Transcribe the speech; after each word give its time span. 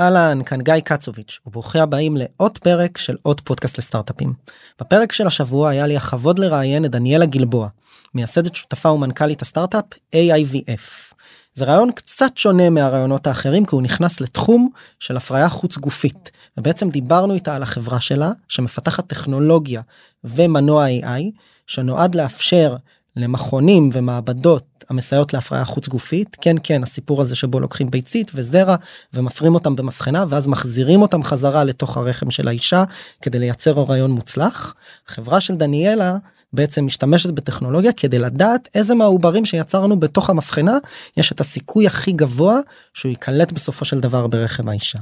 אהלן, 0.00 0.42
כאן 0.42 0.62
גיא 0.62 0.80
קצוביץ', 0.84 1.40
וברוכים 1.46 1.82
הבאים 1.82 2.16
לעוד 2.16 2.58
פרק 2.58 2.98
של 2.98 3.16
עוד 3.22 3.40
פודקאסט 3.40 3.78
לסטארט-אפים. 3.78 4.32
בפרק 4.80 5.12
של 5.12 5.26
השבוע 5.26 5.70
היה 5.70 5.86
לי 5.86 5.96
הכבוד 5.96 6.38
לראיין 6.38 6.84
את 6.84 6.90
דניאלה 6.90 7.26
גלבוע, 7.26 7.68
מייסדת 8.14 8.54
שותפה 8.54 8.90
ומנכ"לית 8.90 9.42
הסטארט-אפ 9.42 9.84
AIVF. 10.16 11.14
זה 11.54 11.64
רעיון 11.64 11.92
קצת 11.92 12.36
שונה 12.36 12.70
מהרעיונות 12.70 13.26
האחרים 13.26 13.66
כי 13.66 13.74
הוא 13.74 13.82
נכנס 13.82 14.20
לתחום 14.20 14.70
של 15.00 15.16
הפריה 15.16 15.48
חוץ 15.48 15.76
גופית 15.78 16.30
ובעצם 16.56 16.90
דיברנו 16.90 17.34
איתה 17.34 17.54
על 17.54 17.62
החברה 17.62 18.00
שלה 18.00 18.30
שמפתחת 18.48 19.06
טכנולוגיה 19.06 19.82
ומנוע 20.24 20.86
AI 20.86 21.22
שנועד 21.66 22.14
לאפשר 22.14 22.76
למכונים 23.18 23.90
ומעבדות 23.92 24.84
המסייעות 24.90 25.32
להפריה 25.34 25.64
חוץ 25.64 25.88
גופית 25.88 26.36
כן 26.40 26.56
כן 26.62 26.82
הסיפור 26.82 27.22
הזה 27.22 27.34
שבו 27.34 27.60
לוקחים 27.60 27.90
ביצית 27.90 28.30
וזרע 28.34 28.76
ומפרים 29.14 29.54
אותם 29.54 29.76
במבחנה 29.76 30.24
ואז 30.28 30.46
מחזירים 30.46 31.02
אותם 31.02 31.22
חזרה 31.22 31.64
לתוך 31.64 31.96
הרחם 31.96 32.30
של 32.30 32.48
האישה 32.48 32.84
כדי 33.22 33.38
לייצר 33.38 33.72
הוריון 33.72 34.10
מוצלח. 34.10 34.74
חברה 35.06 35.40
של 35.40 35.56
דניאלה 35.56 36.16
בעצם 36.52 36.86
משתמשת 36.86 37.30
בטכנולוגיה 37.30 37.92
כדי 37.92 38.18
לדעת 38.18 38.68
איזה 38.74 38.94
מהעוברים 38.94 39.44
שיצרנו 39.44 40.00
בתוך 40.00 40.30
המבחנה 40.30 40.78
יש 41.16 41.32
את 41.32 41.40
הסיכוי 41.40 41.86
הכי 41.86 42.12
גבוה 42.12 42.58
שהוא 42.94 43.10
ייקלט 43.10 43.52
בסופו 43.52 43.84
של 43.84 44.00
דבר 44.00 44.26
ברחם 44.26 44.68
האישה. 44.68 44.98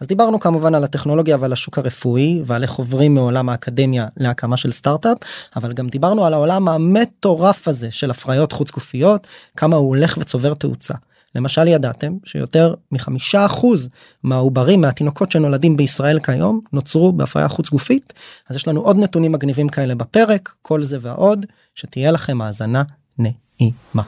אז 0.00 0.06
דיברנו 0.06 0.40
כמובן 0.40 0.74
על 0.74 0.84
הטכנולוגיה 0.84 1.36
ועל 1.40 1.52
השוק 1.52 1.78
הרפואי 1.78 2.42
ועל 2.46 2.62
איך 2.62 2.72
עוברים 2.72 3.14
מעולם 3.14 3.48
האקדמיה 3.48 4.06
להקמה 4.16 4.56
של 4.56 4.72
סטארט-אפ 4.72 5.18
אבל 5.56 5.72
גם 5.72 5.88
דיברנו 5.88 6.24
על 6.24 6.34
העולם 6.34 6.68
המטורף 6.68 7.68
הזה 7.68 7.90
של 7.90 8.10
הפריות 8.10 8.52
חוץ 8.52 8.70
גופיות 8.70 9.26
כמה 9.56 9.76
הוא 9.76 9.88
הולך 9.88 10.18
וצובר 10.20 10.54
תאוצה. 10.54 10.94
למשל 11.34 11.68
ידעתם 11.68 12.12
שיותר 12.24 12.74
מחמישה 12.92 13.46
אחוז 13.46 13.88
מהעוברים 14.22 14.80
מהתינוקות 14.80 15.32
שנולדים 15.32 15.76
בישראל 15.76 16.20
כיום 16.20 16.60
נוצרו 16.72 17.12
בהפריה 17.12 17.48
חוץ 17.48 17.70
גופית 17.70 18.12
אז 18.48 18.56
יש 18.56 18.68
לנו 18.68 18.80
עוד 18.80 18.96
נתונים 18.96 19.32
מגניבים 19.32 19.68
כאלה 19.68 19.94
בפרק 19.94 20.54
כל 20.62 20.82
זה 20.82 20.98
ועוד 21.00 21.46
שתהיה 21.74 22.10
לכם 22.10 22.40
האזנה 22.40 22.82
נעימה. 23.18 24.02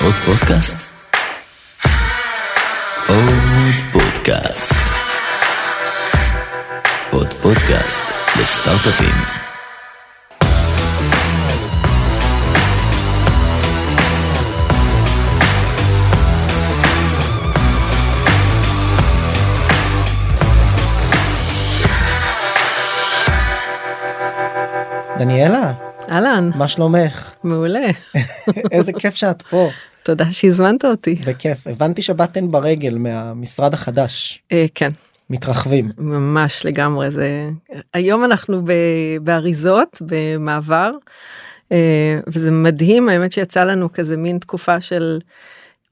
עוד 0.00 0.14
פודקאסט? 0.26 0.92
עוד 3.08 3.74
פודקאסט. 3.92 4.72
עוד 7.12 7.26
פודקאסט 7.26 8.04
לסטארט-אפים. 8.40 9.51
דניאלה. 25.22 25.72
אהלן. 26.10 26.50
מה 26.54 26.68
שלומך? 26.68 27.32
מעולה. 27.44 27.86
איזה 28.72 28.92
כיף 28.92 29.14
שאת 29.14 29.42
פה. 29.42 29.70
תודה 30.02 30.24
שהזמנת 30.30 30.84
אותי. 30.84 31.14
בכיף. 31.14 31.66
הבנתי 31.66 32.02
שבאתן 32.02 32.50
ברגל 32.50 32.98
מהמשרד 32.98 33.74
החדש. 33.74 34.42
אה, 34.52 34.66
כן. 34.74 34.88
מתרחבים. 35.30 35.90
ממש 35.98 36.66
לגמרי 36.66 37.10
זה 37.10 37.50
היום 37.94 38.24
אנחנו 38.24 38.62
ב... 38.64 38.72
באריזות 39.20 40.02
במעבר 40.06 40.90
אה, 41.72 42.20
וזה 42.26 42.50
מדהים 42.50 43.08
האמת 43.08 43.32
שיצא 43.32 43.64
לנו 43.64 43.92
כזה 43.92 44.16
מין 44.16 44.38
תקופה 44.38 44.80
של 44.80 45.18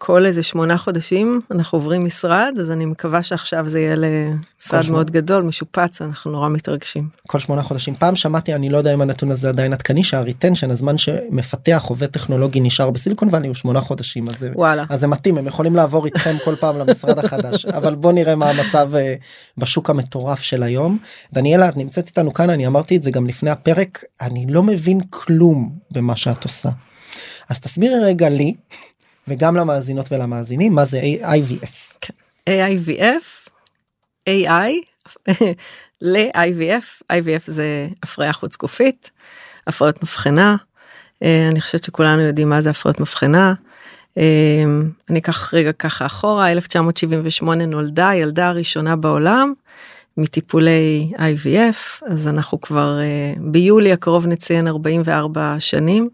כל 0.02 0.26
איזה 0.26 0.42
שמונה 0.42 0.78
חודשים 0.78 1.40
אנחנו 1.50 1.78
עוברים 1.78 2.04
משרד 2.04 2.54
אז 2.60 2.70
אני 2.70 2.84
מקווה 2.84 3.22
שעכשיו 3.22 3.68
זה 3.68 3.80
יהיה 3.80 3.96
למשרד 3.96 4.90
מאוד 4.90 5.10
גדול 5.10 5.42
משופץ 5.42 6.02
אנחנו 6.02 6.30
נורא 6.30 6.48
מתרגשים. 6.48 7.08
כל 7.26 7.38
שמונה 7.38 7.62
חודשים 7.62 7.94
פעם 7.94 8.16
שמעתי 8.16 8.54
אני 8.54 8.68
לא 8.68 8.78
יודע 8.78 8.94
אם 8.94 9.00
הנתון 9.00 9.30
הזה 9.30 9.48
עדיין 9.48 9.72
עדכני 9.72 10.04
שהריטנשן 10.04 10.70
הזמן 10.70 10.98
שמפתח 10.98 11.84
עובד 11.88 12.06
טכנולוגי 12.06 12.60
נשאר 12.60 12.90
בסיליקון 12.90 13.28
ואני 13.30 13.46
הוא 13.46 13.54
שמונה 13.54 13.80
חודשים 13.80 14.28
אז 14.28 14.46
וואלה 14.54 14.84
אז 14.88 15.00
זה 15.00 15.06
מתאים 15.06 15.38
הם 15.38 15.46
יכולים 15.46 15.76
לעבור 15.76 16.06
איתכם 16.06 16.36
כל 16.44 16.54
פעם 16.60 16.78
למשרד 16.78 17.18
החדש 17.18 17.66
אבל 17.78 17.94
בוא 17.94 18.12
נראה 18.12 18.36
מה 18.36 18.50
המצב 18.50 18.94
אה, 18.94 19.14
בשוק 19.58 19.90
המטורף 19.90 20.40
של 20.40 20.62
היום. 20.62 20.98
דניאלה 21.32 21.68
את 21.68 21.76
נמצאת 21.76 22.06
איתנו 22.06 22.34
כאן 22.34 22.50
אני 22.50 22.66
אמרתי 22.66 22.96
את 22.96 23.02
זה 23.02 23.10
גם 23.10 23.26
לפני 23.26 23.50
הפרק 23.50 24.04
אני 24.20 24.46
לא 24.48 24.62
מבין 24.62 25.00
כלום 25.10 25.72
במה 25.90 26.16
שאת 26.16 26.44
עושה. 26.44 26.68
אז 27.48 27.60
תסבירי 27.60 28.04
רגע 28.04 28.28
לי 28.28 28.54
וגם 29.30 29.56
למאזינות 29.56 30.12
ולמאזינים 30.12 30.74
מה 30.74 30.84
זה 30.84 31.00
IVF. 31.22 31.96
כן. 32.00 32.14
AIVF, 32.50 33.50
AI 34.28 34.72
ל-IVF, 36.00 37.02
IVF 37.12 37.42
זה 37.46 37.88
הפריה 38.02 38.32
חוץ 38.32 38.56
גופית, 38.56 39.10
הפריות 39.66 40.02
מבחנה, 40.02 40.56
אה, 41.22 41.48
אני 41.48 41.60
חושבת 41.60 41.84
שכולנו 41.84 42.22
יודעים 42.22 42.48
מה 42.48 42.62
זה 42.62 42.70
הפריות 42.70 43.00
מבחנה. 43.00 43.54
אה, 44.18 44.64
אני 45.10 45.18
אקח 45.18 45.54
רגע 45.54 45.72
ככה 45.72 46.06
אחורה 46.06 46.52
1978 46.52 47.66
נולדה 47.66 48.08
הילדה 48.08 48.48
הראשונה 48.48 48.96
בעולם 48.96 49.52
מטיפולי 50.16 51.12
IVF 51.16 52.06
אז 52.06 52.28
אנחנו 52.28 52.60
כבר 52.60 53.00
אה, 53.00 53.32
ביולי 53.38 53.92
הקרוב 53.92 54.26
נציין 54.26 54.66
44 54.66 55.56
שנים. 55.58 56.08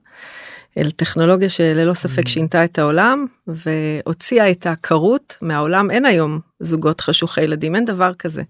אל 0.78 0.90
טכנולוגיה 0.90 1.48
שללא 1.48 1.94
ספק 1.94 2.26
mm. 2.26 2.28
שינתה 2.28 2.64
את 2.64 2.78
העולם 2.78 3.26
והוציאה 3.46 4.50
את 4.50 4.66
העקרות 4.66 5.36
מהעולם 5.42 5.90
אין 5.90 6.04
היום 6.04 6.40
זוגות 6.60 7.00
חשוכי 7.00 7.42
ילדים 7.42 7.74
אין 7.74 7.84
דבר 7.84 8.14
כזה. 8.14 8.42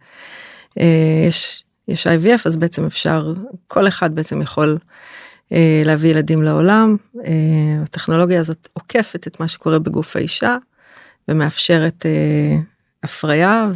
אה, 0.80 1.24
יש 1.28 1.62
יש 1.88 2.06
IVF 2.06 2.40
אז 2.44 2.56
בעצם 2.56 2.84
אפשר 2.84 3.32
כל 3.66 3.88
אחד 3.88 4.14
בעצם 4.14 4.42
יכול 4.42 4.78
אה, 5.52 5.82
להביא 5.84 6.10
ילדים 6.10 6.42
לעולם 6.42 6.96
אה, 7.24 7.32
הטכנולוגיה 7.82 8.40
הזאת 8.40 8.68
עוקפת 8.72 9.26
את 9.26 9.40
מה 9.40 9.48
שקורה 9.48 9.78
בגוף 9.78 10.16
האישה 10.16 10.56
ומאפשרת 11.28 12.06
הפריה 13.02 13.68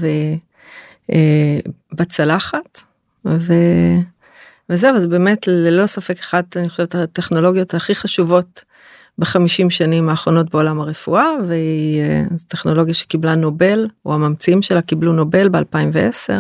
ובצלחת. 1.93 2.83
ו... 3.25 3.53
וזהו 4.71 4.97
אז 4.97 5.07
באמת 5.07 5.47
ללא 5.47 5.87
ספק 5.87 6.19
אחת 6.19 6.57
אני 6.57 6.69
חושבת 6.69 6.95
הטכנולוגיות 6.95 7.75
הכי 7.75 7.95
חשובות 7.95 8.65
בחמישים 9.19 9.71
שנים 9.71 10.09
האחרונות 10.09 10.51
בעולם 10.51 10.81
הרפואה 10.81 11.31
והיא 11.49 12.03
אה, 12.03 12.23
טכנולוגיה 12.49 12.95
שקיבלה 12.95 13.35
נובל 13.35 13.89
או 14.07 14.15
הממציאים 14.15 14.63
שלה 14.63 14.83
קיבלו 14.83 15.13
נובל 15.13 15.49
ב2010 15.49 16.33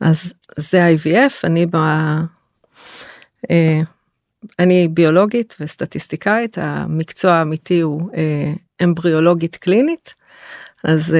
אז 0.00 0.32
זה 0.56 0.88
IVF 0.94 1.32
אני 1.44 1.66
ב... 1.66 1.76
אה, 3.50 3.80
אני 4.58 4.88
ביולוגית 4.88 5.56
וסטטיסטיקאית 5.60 6.58
המקצוע 6.58 7.32
האמיתי 7.32 7.80
הוא 7.80 8.10
אה, 8.16 8.52
אמבריאולוגית 8.84 9.56
קלינית 9.56 10.14
אז 10.84 11.16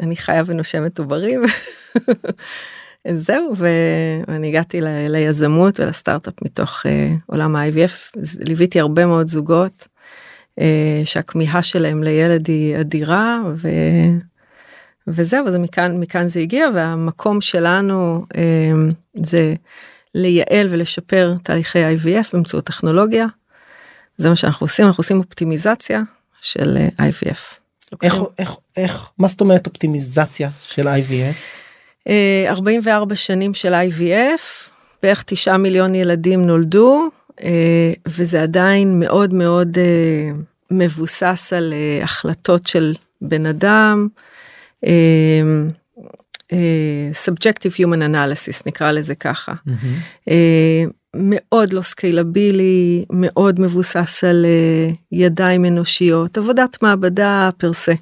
אני 0.00 0.16
חיה 0.16 0.42
ונושמת 0.46 0.98
עוברים. 0.98 1.42
זהו 3.10 3.54
ואני 3.56 4.48
הגעתי 4.48 4.80
ל... 4.80 4.86
ליזמות 5.08 5.80
ולסטארט-אפ 5.80 6.34
מתוך 6.42 6.86
uh, 6.86 6.88
עולם 7.26 7.56
ה-IVF 7.56 8.20
ליוויתי 8.40 8.80
הרבה 8.80 9.06
מאוד 9.06 9.28
זוגות 9.28 9.88
uh, 10.60 10.62
שהכמיהה 11.04 11.62
שלהם 11.62 12.02
לילד 12.02 12.48
היא 12.48 12.80
אדירה 12.80 13.40
ו... 13.54 13.68
וזהו 15.06 15.50
זה 15.50 15.58
מכאן 15.58 16.00
מכאן 16.00 16.26
זה 16.26 16.40
הגיע 16.40 16.66
והמקום 16.74 17.40
שלנו 17.40 18.24
uh, 18.32 18.36
זה 19.14 19.54
לייעל 20.14 20.68
ולשפר 20.70 21.34
תהליכי 21.42 21.96
IVF 21.96 22.26
באמצעות 22.32 22.64
טכנולוגיה. 22.64 23.26
זה 24.16 24.28
מה 24.28 24.36
שאנחנו 24.36 24.64
עושים 24.64 24.86
אנחנו 24.86 25.00
עושים 25.00 25.18
אופטימיזציה 25.18 26.02
של 26.40 26.78
IVF. 26.98 27.56
איך, 28.02 28.14
איך, 28.38 28.56
איך, 28.76 29.10
מה 29.18 29.28
זאת 29.28 29.40
אומרת 29.40 29.66
אופטימיזציה 29.66 30.50
של 30.62 30.88
IVF? 30.88 31.61
44 32.08 33.14
שנים 33.14 33.54
של 33.54 33.74
IVF, 33.74 34.70
בערך 35.02 35.22
9 35.26 35.56
מיליון 35.56 35.94
ילדים 35.94 36.46
נולדו, 36.46 37.10
אה, 37.42 37.92
וזה 38.08 38.42
עדיין 38.42 39.00
מאוד 39.00 39.34
מאוד 39.34 39.78
אה, 39.78 40.30
מבוסס 40.70 41.52
על 41.56 41.72
אה, 41.72 42.04
החלטות 42.04 42.66
של 42.66 42.94
בן 43.20 43.46
אדם. 43.46 44.08
subjective 47.26 47.74
human 47.78 48.00
analysis 48.10 48.62
נקרא 48.66 48.92
לזה 48.92 49.14
ככה. 49.14 49.52
Mm-hmm. 49.52 50.30
מאוד 51.14 51.72
לא 51.72 51.80
סקיילבילי, 51.80 53.04
מאוד 53.10 53.60
מבוסס 53.60 54.24
על 54.24 54.46
ידיים 55.12 55.64
אנושיות, 55.64 56.38
עבודת 56.38 56.82
מעבדה 56.82 57.50
פר 57.58 57.72
סה. 57.72 57.92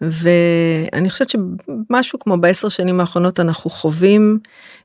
ואני 0.00 1.10
חושבת 1.10 1.30
שמשהו 1.30 2.18
כמו 2.18 2.38
בעשר 2.38 2.68
שנים 2.68 3.00
האחרונות 3.00 3.40
אנחנו 3.40 3.70
חווים 3.70 4.38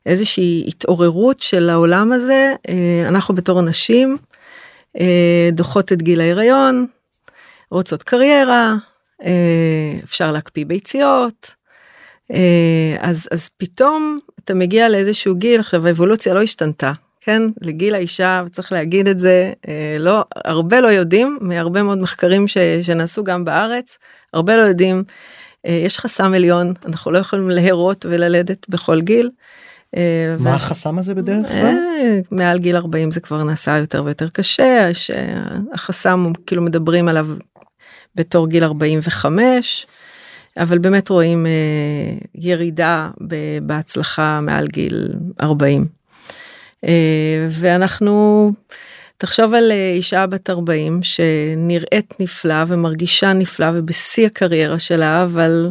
איזושהי 0.06 0.64
התעוררות 0.68 1.42
של 1.42 1.70
העולם 1.70 2.12
הזה 2.12 2.54
אה, 2.68 3.08
אנחנו 3.08 3.34
בתור 3.34 3.62
נשים 3.62 4.16
אה, 5.00 5.48
דוחות 5.52 5.92
את 5.92 6.02
גיל 6.02 6.20
ההיריון 6.20 6.86
רוצות 7.70 8.02
קריירה 8.02 8.74
אה, 9.24 9.98
אפשר 10.04 10.32
להקפיא 10.32 10.66
ביציות. 10.66 11.62
אז 13.00 13.28
אז 13.30 13.48
פתאום 13.56 14.18
אתה 14.44 14.54
מגיע 14.54 14.88
לאיזשהו 14.88 15.34
גיל 15.34 15.60
עכשיו 15.60 15.86
האבולוציה 15.86 16.34
לא 16.34 16.42
השתנתה 16.42 16.92
כן 17.24 17.42
לגיל 17.60 17.94
האישה 17.94 18.42
וצריך 18.46 18.72
להגיד 18.72 19.08
את 19.08 19.18
זה 19.18 19.52
אה, 19.68 19.96
לא 19.98 20.24
הרבה 20.44 20.80
לא 20.80 20.88
יודעים 20.88 21.38
מהרבה 21.40 21.82
מאוד 21.82 21.98
מחקרים 21.98 22.48
ש, 22.48 22.58
שנעשו 22.82 23.24
גם 23.24 23.44
בארץ 23.44 23.98
הרבה 24.32 24.56
לא 24.56 24.62
יודעים 24.62 25.04
אה, 25.66 25.82
יש 25.84 25.98
חסם 25.98 26.34
עליון 26.34 26.72
אנחנו 26.86 27.10
לא 27.10 27.18
יכולים 27.18 27.50
להרות 27.50 28.06
וללדת 28.08 28.68
בכל 28.68 29.00
גיל. 29.00 29.30
אה, 29.96 30.36
מה 30.38 30.50
ו- 30.50 30.54
החסם 30.54 30.98
הזה 30.98 31.14
בדרך 31.14 31.48
כלל? 31.48 31.76
מעל 32.30 32.58
גיל 32.58 32.76
40 32.76 33.10
זה 33.10 33.20
כבר 33.20 33.44
נעשה 33.44 33.78
יותר 33.78 34.04
ויותר 34.04 34.28
קשה 34.28 34.90
שהחסם 34.92 36.32
כאילו 36.46 36.62
מדברים 36.62 37.08
עליו 37.08 37.26
בתור 38.14 38.48
גיל 38.48 38.64
45 38.64 39.86
אבל 40.56 40.78
באמת 40.78 41.08
רואים 41.08 41.46
אה, 41.46 41.50
ירידה 42.34 43.10
בהצלחה 43.62 44.40
מעל 44.40 44.66
גיל 44.66 45.08
40. 45.40 46.01
אה, 46.84 47.46
ואנחנו 47.50 48.52
תחשוב 49.16 49.54
על 49.54 49.72
אה, 49.72 49.90
אישה 49.90 50.26
בת 50.26 50.50
40 50.50 51.00
שנראית 51.02 52.14
נפלא 52.20 52.64
ומרגישה 52.66 53.32
נפלא 53.32 53.66
ובשיא 53.74 54.26
הקריירה 54.26 54.78
שלה 54.78 55.22
אבל 55.22 55.70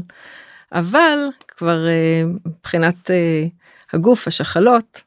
אבל 0.72 1.18
כבר 1.48 1.88
אה, 1.88 2.24
מבחינת 2.46 3.12
הגוף 3.94 4.28
השחלות 4.28 5.02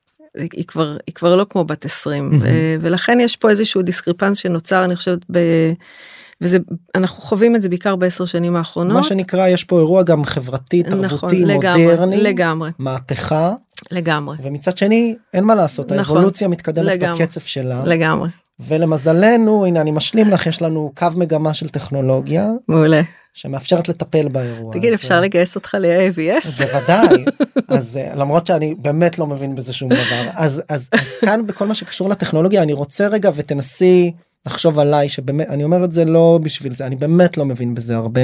היא 0.52 0.64
כבר 0.66 0.96
היא 1.06 1.14
כבר 1.14 1.36
לא 1.36 1.46
כמו 1.50 1.64
בת 1.64 1.84
20 1.84 2.30
מהמם. 2.30 2.42
ו- 2.42 2.76
ולכן 2.80 3.20
יש 3.20 3.36
פה 3.36 3.50
איזשהו 3.50 3.82
דיסקריפנס 3.82 4.38
שנוצר 4.38 4.84
אני 4.84 4.96
חושבת 4.96 5.18
ב... 5.30 5.38
וזה 6.40 6.58
אנחנו 6.94 7.22
חווים 7.22 7.56
את 7.56 7.62
זה 7.62 7.68
בעיקר 7.68 7.96
בעשר 7.96 8.24
שנים 8.24 8.56
האחרונות. 8.56 8.96
מה 8.96 9.04
שנקרא 9.04 9.48
יש 9.48 9.64
פה 9.64 9.78
אירוע 9.78 10.02
גם 10.02 10.24
חברתי 10.24 10.82
נכון, 10.82 11.08
תרבותי 11.08 11.44
לגמרי, 11.44 11.86
מודרני 11.86 12.16
לגמרי, 12.16 12.70
מהפכה 12.78 13.52
לגמרי, 13.90 14.36
ומצד 14.42 14.78
שני 14.78 15.14
אין 15.34 15.44
מה 15.44 15.54
לעשות 15.54 15.92
נכון, 15.92 16.16
האבולוציה 16.16 16.48
מתקדמת 16.48 16.86
לגמרי. 16.86 17.24
בקצב 17.24 17.40
שלה 17.40 17.80
לגמרי, 17.84 18.28
ולמזלנו 18.60 19.66
הנה 19.66 19.80
אני 19.80 19.90
משלים 19.90 20.30
לך 20.30 20.46
יש 20.46 20.62
לנו 20.62 20.92
קו 20.96 21.06
מגמה 21.16 21.54
של 21.54 21.68
טכנולוגיה 21.68 22.50
מעולה. 22.68 23.00
שמאפשרת 23.34 23.88
לטפל 23.88 24.28
באירוע. 24.28 24.72
תגיד, 24.72 24.92
אז, 24.92 24.98
אפשר 24.98 25.20
לגייס 25.20 25.54
אותך 25.54 25.76
ל-AVF? 25.80 26.48
בוודאי 26.48 27.24
אז 27.68 27.96
אה, 27.96 28.14
למרות 28.14 28.46
שאני 28.46 28.74
באמת 28.78 29.18
לא 29.18 29.26
מבין 29.26 29.54
בזה 29.54 29.72
שום 29.72 29.88
דבר 29.88 30.28
אז 30.32 30.62
אז 30.68 30.88
אז 30.92 31.16
כאן 31.20 31.46
בכל 31.46 31.66
מה 31.66 31.74
שקשור 31.74 32.08
לטכנולוגיה 32.08 32.62
אני 32.62 32.72
רוצה 32.72 33.06
רגע 33.08 33.30
ותנסי 33.34 34.12
לחשוב 34.46 34.78
עליי 34.78 35.08
שבאמת 35.08 35.48
אני 35.48 35.64
אומר 35.64 35.84
את 35.84 35.92
זה 35.92 36.04
לא 36.04 36.38
בשביל 36.42 36.74
זה 36.74 36.86
אני 36.86 36.96
באמת 36.96 37.36
לא 37.36 37.44
מבין 37.44 37.74
בזה 37.74 37.96
הרבה. 37.96 38.20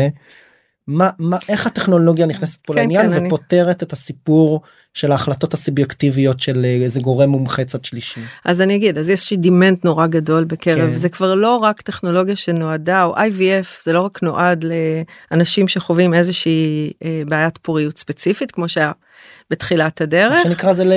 מה 0.88 1.10
מה 1.18 1.36
איך 1.48 1.66
הטכנולוגיה 1.66 2.26
נכנסת 2.26 2.58
פה 2.66 2.72
כן, 2.72 2.78
לעניין 2.80 3.06
כן, 3.08 3.12
אני- 3.12 3.26
ופותרת 3.26 3.82
את 3.82 3.92
הסיפור 3.92 4.60
של 4.94 5.12
ההחלטות 5.12 5.54
הסובייקטיביות 5.54 6.40
של 6.40 6.64
אה, 6.64 6.70
איזה 6.84 7.00
גורם 7.00 7.30
מומחה 7.30 7.64
צד 7.64 7.84
שלישי. 7.84 8.20
אז 8.44 8.60
אני 8.60 8.74
אגיד, 8.76 8.98
אז 8.98 9.10
יש 9.10 9.32
דימנט 9.32 9.84
נורא 9.84 10.06
גדול 10.06 10.44
בקרב, 10.44 10.90
כן. 10.90 10.96
זה 10.96 11.08
כבר 11.08 11.34
לא 11.34 11.56
רק 11.56 11.80
טכנולוגיה 11.80 12.36
שנועדה, 12.36 13.04
או 13.04 13.16
IVF, 13.16 13.82
זה 13.84 13.92
לא 13.92 14.00
רק 14.02 14.22
נועד 14.22 14.64
לאנשים 15.30 15.68
שחווים 15.68 16.14
איזושהי 16.14 16.92
אה, 17.04 17.22
בעיית 17.28 17.58
פוריות 17.58 17.98
ספציפית, 17.98 18.50
כמו 18.52 18.68
שהיה 18.68 18.92
בתחילת 19.50 20.00
מה 20.00 20.04
הדרך. 20.06 20.42
שנקרא 20.42 20.72
זה 20.72 20.84
ל- 20.84 20.92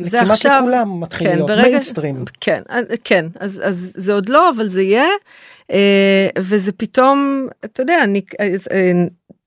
זה 0.00 0.16
לכמעט 0.18 0.30
עכשיו- 0.32 0.60
לכולם 0.62 1.00
מתחיל 1.00 1.28
כן, 1.28 1.34
להיות 1.34 1.48
ברגע- 1.48 1.62
מיינסטרים. 1.68 2.24
כן, 2.40 2.62
אה, 2.70 2.80
כן, 3.04 3.26
אז, 3.40 3.62
אז 3.64 3.92
זה 3.96 4.12
עוד 4.12 4.28
לא, 4.28 4.50
אבל 4.56 4.68
זה 4.68 4.82
יהיה, 4.82 5.06
וזה 6.38 6.72
פתאום, 6.72 7.46
אתה 7.64 7.82
יודע, 7.82 8.04
אני, 8.04 8.20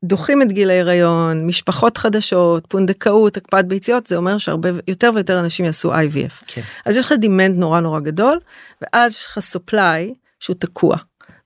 דוחים 0.04 0.42
את 0.42 0.52
גיל 0.52 0.70
ההיריון, 0.70 1.48
משפחות 1.48 1.98
חדשות, 1.98 2.66
פונדקאות, 2.68 3.38
הקפאת 3.38 3.68
ביציות, 3.68 4.08
זה 4.08 4.18
אומר 4.18 4.38
שהרבה 4.38 4.70
יותר 4.88 5.12
ויותר 5.16 5.40
אנשים 5.40 5.66
יעשו 5.66 5.94
IVF. 5.94 6.44
כן. 6.48 6.62
אז 6.86 6.98
יש 6.98 7.06
לך 7.06 7.14
demand 7.20 7.58
נורא 7.58 7.80
נורא 7.80 8.00
גדול, 8.00 8.40
ואז 8.82 9.12
יש 9.14 9.26
לך 9.26 9.40
supply 9.40 10.14
שהוא 10.40 10.56
תקוע. 10.60 10.98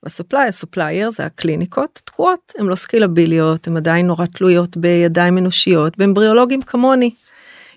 והסופליי, 0.04 0.48
הסופלייר 0.48 1.10
זה 1.10 1.26
הקליניקות 1.26 2.02
תקועות, 2.04 2.54
הן 2.58 2.66
לא 2.66 2.76
סקילביליות, 2.76 3.68
הן 3.68 3.78
עדיין 3.78 4.08
נורא 4.08 4.26
תלויות 4.26 4.78
בידיים 4.78 5.38
אנושיות, 5.38 5.98
באמבריאולוגים 5.98 6.62
כמוני. 6.62 7.12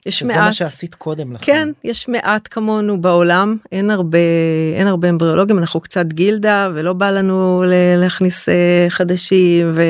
יש 0.06 0.18
שזה 0.18 0.32
מעט, 0.32 0.38
מה 0.38 0.52
שעשית 0.52 0.94
קודם 0.94 1.32
לכן. 1.32 1.44
כן, 1.44 1.68
יש 1.84 2.08
מעט 2.08 2.48
כמונו 2.50 3.00
בעולם, 3.00 3.56
אין 3.72 3.90
הרבה, 3.90 4.18
אין 4.76 4.86
הרבה 4.86 5.08
אמבריאולוגים, 5.08 5.58
אנחנו 5.58 5.80
קצת 5.80 6.06
גילדה 6.06 6.70
ולא 6.74 6.92
בא 6.92 7.10
לנו 7.10 7.64
להכניס 7.96 8.48
אה, 8.48 8.86
חדשים 8.88 9.72
ו... 9.74 9.82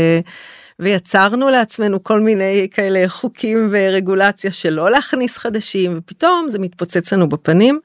ויצרנו 0.78 1.48
לעצמנו 1.48 2.04
כל 2.04 2.20
מיני 2.20 2.68
כאלה 2.70 3.08
חוקים 3.08 3.68
ורגולציה 3.70 4.50
שלא 4.50 4.90
להכניס 4.90 5.38
חדשים 5.38 5.94
ופתאום 5.98 6.46
זה 6.48 6.58
מתפוצץ 6.58 7.12
לנו 7.12 7.28
בפנים. 7.28 7.80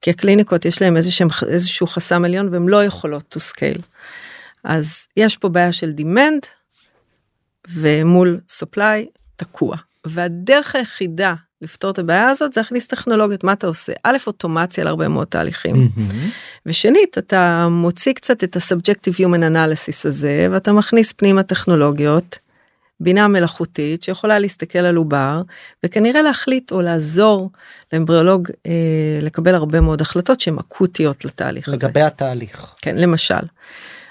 כי 0.00 0.10
הקליניקות 0.10 0.64
יש 0.64 0.82
להם 0.82 0.96
איזשהם, 0.96 1.28
איזשהו 1.48 1.86
חסם 1.86 2.24
עליון 2.24 2.48
והם 2.52 2.68
לא 2.68 2.84
יכולות 2.84 3.36
to 3.36 3.52
scale. 3.52 3.82
אז 4.64 5.06
יש 5.16 5.36
פה 5.36 5.48
בעיה 5.48 5.72
של 5.72 5.92
demand 5.98 6.46
ומול 7.68 8.40
supply 8.62 9.06
תקוע. 9.36 9.76
והדרך 10.06 10.74
היחידה 10.74 11.34
לפתור 11.62 11.90
את 11.90 11.98
הבעיה 11.98 12.28
הזאת 12.28 12.52
זה 12.52 12.60
להכניס 12.60 12.86
טכנולוגיות 12.86 13.44
מה 13.44 13.52
אתה 13.52 13.66
עושה 13.66 13.92
א' 14.02 14.16
אוטומציה 14.26 14.84
להרבה 14.84 15.08
מאוד 15.08 15.26
תהליכים. 15.26 15.88
ושנית 16.66 17.18
אתה 17.18 17.68
מוציא 17.70 18.12
קצת 18.12 18.44
את 18.44 18.56
ה-subjective 18.56 19.14
human 19.20 19.52
analysis 19.52 20.08
הזה 20.08 20.48
ואתה 20.50 20.72
מכניס 20.72 21.12
פנימה 21.12 21.42
טכנולוגיות. 21.42 22.38
בינה 23.00 23.28
מלאכותית 23.28 24.02
שיכולה 24.02 24.38
להסתכל 24.38 24.78
על 24.78 24.96
עובר 24.96 25.42
וכנראה 25.84 26.22
להחליט 26.22 26.72
או 26.72 26.82
לעזור 26.82 27.50
לאמבריאולוג 27.92 28.48
אה, 28.66 28.72
לקבל 29.22 29.54
הרבה 29.54 29.80
מאוד 29.80 30.00
החלטות 30.00 30.40
שהן 30.40 30.58
אקוטיות 30.58 31.24
לתהליך 31.24 31.68
הזה. 31.68 31.76
לגבי 31.76 32.00
התהליך. 32.00 32.74
כן 32.82 32.96
למשל. 32.96 33.34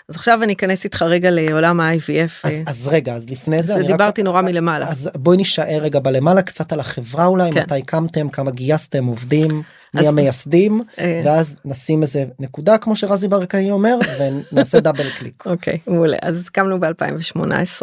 אז 0.09 0.15
עכשיו 0.15 0.43
אני 0.43 0.53
אכנס 0.53 0.83
איתך 0.83 1.01
רגע 1.01 1.29
לעולם 1.31 1.79
ה-IVF. 1.79 2.31
אז, 2.43 2.53
אה, 2.53 2.59
אז 2.67 2.87
רגע 2.87 3.13
אז 3.13 3.29
לפני 3.29 3.63
זה 3.63 3.73
אז 3.73 3.79
אני 3.79 3.87
רק- 3.87 3.91
דיברתי 3.91 4.23
נורא 4.23 4.41
מלמעלה. 4.41 4.87
אז 4.89 5.09
בואי 5.15 5.37
נשאר 5.37 5.77
רגע 5.81 5.99
בלמעלה 5.99 6.41
קצת 6.41 6.73
על 6.73 6.79
החברה 6.79 7.25
אולי 7.25 7.51
כן. 7.51 7.61
מתי 7.61 7.77
הקמתם 7.77 8.29
כמה 8.29 8.51
גייסתם 8.51 9.05
עובדים 9.05 9.61
מי 9.93 10.07
המייסדים 10.07 10.81
אה, 10.99 11.21
ואז 11.25 11.55
נשים 11.65 12.01
איזה 12.01 12.25
נקודה 12.39 12.77
כמו 12.77 12.95
שרזי 12.95 13.27
ברקאי 13.27 13.71
אומר 13.71 13.95
ונעשה 14.51 14.79
דאבל 14.79 15.09
קליק. 15.09 15.43
אוקיי, 15.45 15.77
מעולה. 15.87 16.17
אז 16.21 16.49
קמנו 16.49 16.79
ב-2018. 16.79 17.81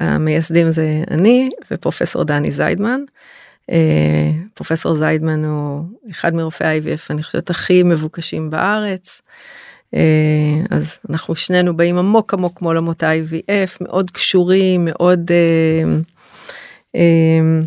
המייסדים 0.00 0.70
זה 0.70 1.02
אני 1.10 1.48
ופרופסור 1.70 2.24
דני 2.24 2.50
זיידמן. 2.50 3.00
אה, 3.70 4.30
פרופסור 4.54 4.94
זיידמן 4.94 5.44
הוא 5.44 5.84
אחד 6.10 6.34
מרופאי 6.34 6.66
ה-IVF 6.66 7.00
אני 7.10 7.22
חושבת 7.22 7.50
הכי 7.50 7.82
מבוקשים 7.82 8.50
בארץ. 8.50 9.22
אה, 9.94 10.60
אז 10.70 10.98
אנחנו 11.10 11.34
שנינו 11.34 11.76
באים 11.76 11.98
עמוק 11.98 12.34
עמוק 12.34 12.62
מעולמות 12.62 13.02
ה-IVF 13.02 13.76
מאוד 13.80 14.10
קשורים 14.10 14.84
מאוד 14.84 15.30
אה, 15.30 15.94
אה, 16.96 17.60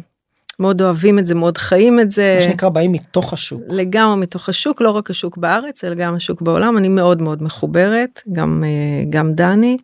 מאוד 0.60 0.82
אוהבים 0.82 1.20
את 1.20 1.28
זה 1.28 1.36
מאוד 1.36 1.58
חיים 1.58 2.00
את 2.00 2.12
זה. 2.12 2.36
מה 2.40 2.42
שנקרא 2.42 2.70
באים 2.70 2.92
מתוך 2.92 3.34
השוק. 3.34 3.62
לגמרי 3.70 4.16
מתוך 4.22 4.50
השוק 4.50 4.82
לא 4.82 4.92
רק 4.92 5.10
השוק 5.10 5.38
בארץ 5.38 5.84
אלא 5.84 5.96
גם 5.96 6.16
השוק 6.16 6.42
בעולם 6.42 6.78
אני 6.78 6.90
מאוד 6.90 7.22
מאוד 7.22 7.44
מחוברת 7.44 8.22
גם 8.32 8.64
גם 9.10 9.34
דני 9.34 9.78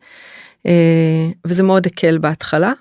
וזה 1.45 1.63
מאוד 1.63 1.85
הקל 1.85 2.17
בהתחלה 2.17 2.73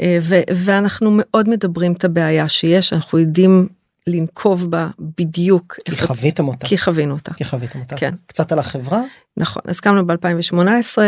ו- 0.00 0.42
ואנחנו 0.54 1.10
מאוד 1.12 1.48
מדברים 1.48 1.92
את 1.92 2.04
הבעיה 2.04 2.48
שיש 2.48 2.92
אנחנו 2.92 3.18
יודעים 3.18 3.68
לנקוב 4.08 4.70
בה 4.70 4.88
בדיוק 5.18 5.76
כי 5.84 5.92
איפה- 5.92 6.06
חוויתם 6.06 6.48
אותה. 6.48 6.66
כי 6.66 6.78
חווינו 6.78 7.14
אותה 7.14 7.34
כי 7.34 7.44
חוויתם 7.44 7.80
אותה. 7.80 7.96
כן. 7.96 8.14
קצת 8.26 8.52
על 8.52 8.58
החברה. 8.58 9.02
נכון 9.36 9.62
אז 9.66 9.80
קמנו 9.80 10.02
ב2018 10.02 10.98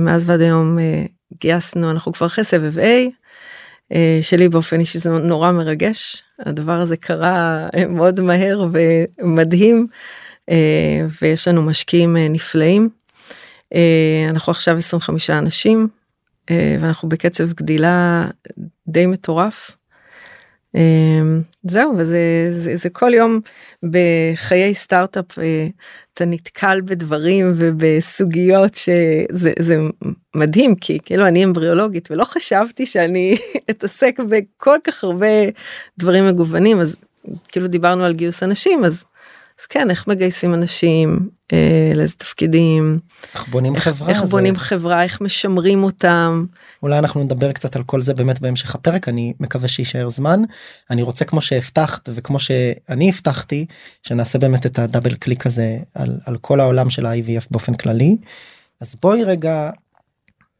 מאז 0.00 0.30
ועד 0.30 0.40
היום 0.40 0.78
אה, 0.78 1.04
גייסנו 1.40 1.90
אנחנו 1.90 2.12
כבר 2.12 2.26
אחרי 2.26 2.44
סבב 2.44 2.78
A. 2.78 2.82
אה, 3.92 4.18
שלי 4.22 4.48
באופן 4.48 4.80
אישי 4.80 4.98
זה 4.98 5.10
נורא 5.10 5.52
מרגש 5.52 6.22
הדבר 6.46 6.72
הזה 6.80 6.96
קרה 6.96 7.68
אה, 7.76 7.86
מאוד 7.86 8.20
מהר 8.20 8.66
ומדהים 9.20 9.86
אה, 10.50 10.56
ויש 11.22 11.48
לנו 11.48 11.62
משקיעים 11.62 12.16
אה, 12.16 12.28
נפלאים. 12.28 12.88
אה, 13.74 14.26
אנחנו 14.30 14.50
עכשיו 14.50 14.76
25 14.78 15.30
אנשים 15.30 15.88
אה, 16.50 16.76
ואנחנו 16.80 17.08
בקצב 17.08 17.52
גדילה 17.52 18.26
די 18.88 19.06
מטורף. 19.06 19.75
אה, 20.76 20.82
זהו 21.62 21.94
וזה 21.98 22.48
זה, 22.50 22.76
זה 22.76 22.90
כל 22.90 23.14
יום 23.14 23.40
בחיי 23.82 24.74
סטארט-אפ 24.74 25.38
אה, 25.38 25.66
אתה 26.14 26.24
נתקל 26.24 26.80
בדברים 26.80 27.52
ובסוגיות 27.54 28.74
שזה 28.74 29.52
זה 29.58 29.76
מדהים 30.36 30.74
כי 30.74 30.98
כאילו 31.04 31.26
אני 31.26 31.44
אמבריאולוגית 31.44 32.10
ולא 32.10 32.24
חשבתי 32.24 32.86
שאני 32.86 33.36
אתעסק 33.70 34.16
בכל 34.28 34.78
כך 34.84 35.04
הרבה 35.04 35.26
דברים 35.98 36.26
מגוונים 36.26 36.80
אז 36.80 36.96
כאילו 37.48 37.66
דיברנו 37.66 38.04
על 38.04 38.12
גיוס 38.12 38.42
אנשים 38.42 38.84
אז 38.84 39.04
אז 39.60 39.66
כן 39.66 39.90
איך 39.90 40.08
מגייסים 40.08 40.54
אנשים 40.54 41.28
אה, 41.52 41.92
לאיזה 41.94 42.14
תפקידים? 42.14 42.98
איך 43.34 43.48
בונים 43.48 43.74
איך, 43.74 43.84
חברה 43.84 44.08
איך 44.10 44.24
זה- 44.24 44.30
בונים 44.30 44.56
חברה 44.56 45.02
איך 45.02 45.20
משמרים 45.20 45.84
אותם? 45.84 46.44
אולי 46.82 46.98
אנחנו 46.98 47.22
נדבר 47.22 47.52
קצת 47.52 47.76
על 47.76 47.82
כל 47.82 48.00
זה 48.02 48.14
באמת 48.14 48.40
בהמשך 48.40 48.74
הפרק 48.74 49.08
אני 49.08 49.32
מקווה 49.40 49.68
שיישאר 49.68 50.08
זמן. 50.10 50.40
אני 50.90 51.02
רוצה 51.02 51.24
כמו 51.24 51.40
שהבטחת 51.40 52.08
וכמו 52.14 52.38
שאני 52.38 53.08
הבטחתי 53.08 53.66
שנעשה 54.02 54.38
באמת 54.38 54.66
את 54.66 54.78
הדאבל 54.78 55.14
קליק 55.14 55.46
הזה 55.46 55.78
על, 55.94 56.18
על 56.26 56.36
כל 56.36 56.60
העולם 56.60 56.90
של 56.90 57.06
ה-IVF 57.06 57.46
באופן 57.50 57.74
כללי. 57.74 58.16
אז 58.80 58.96
בואי 59.02 59.24
רגע 59.24 59.70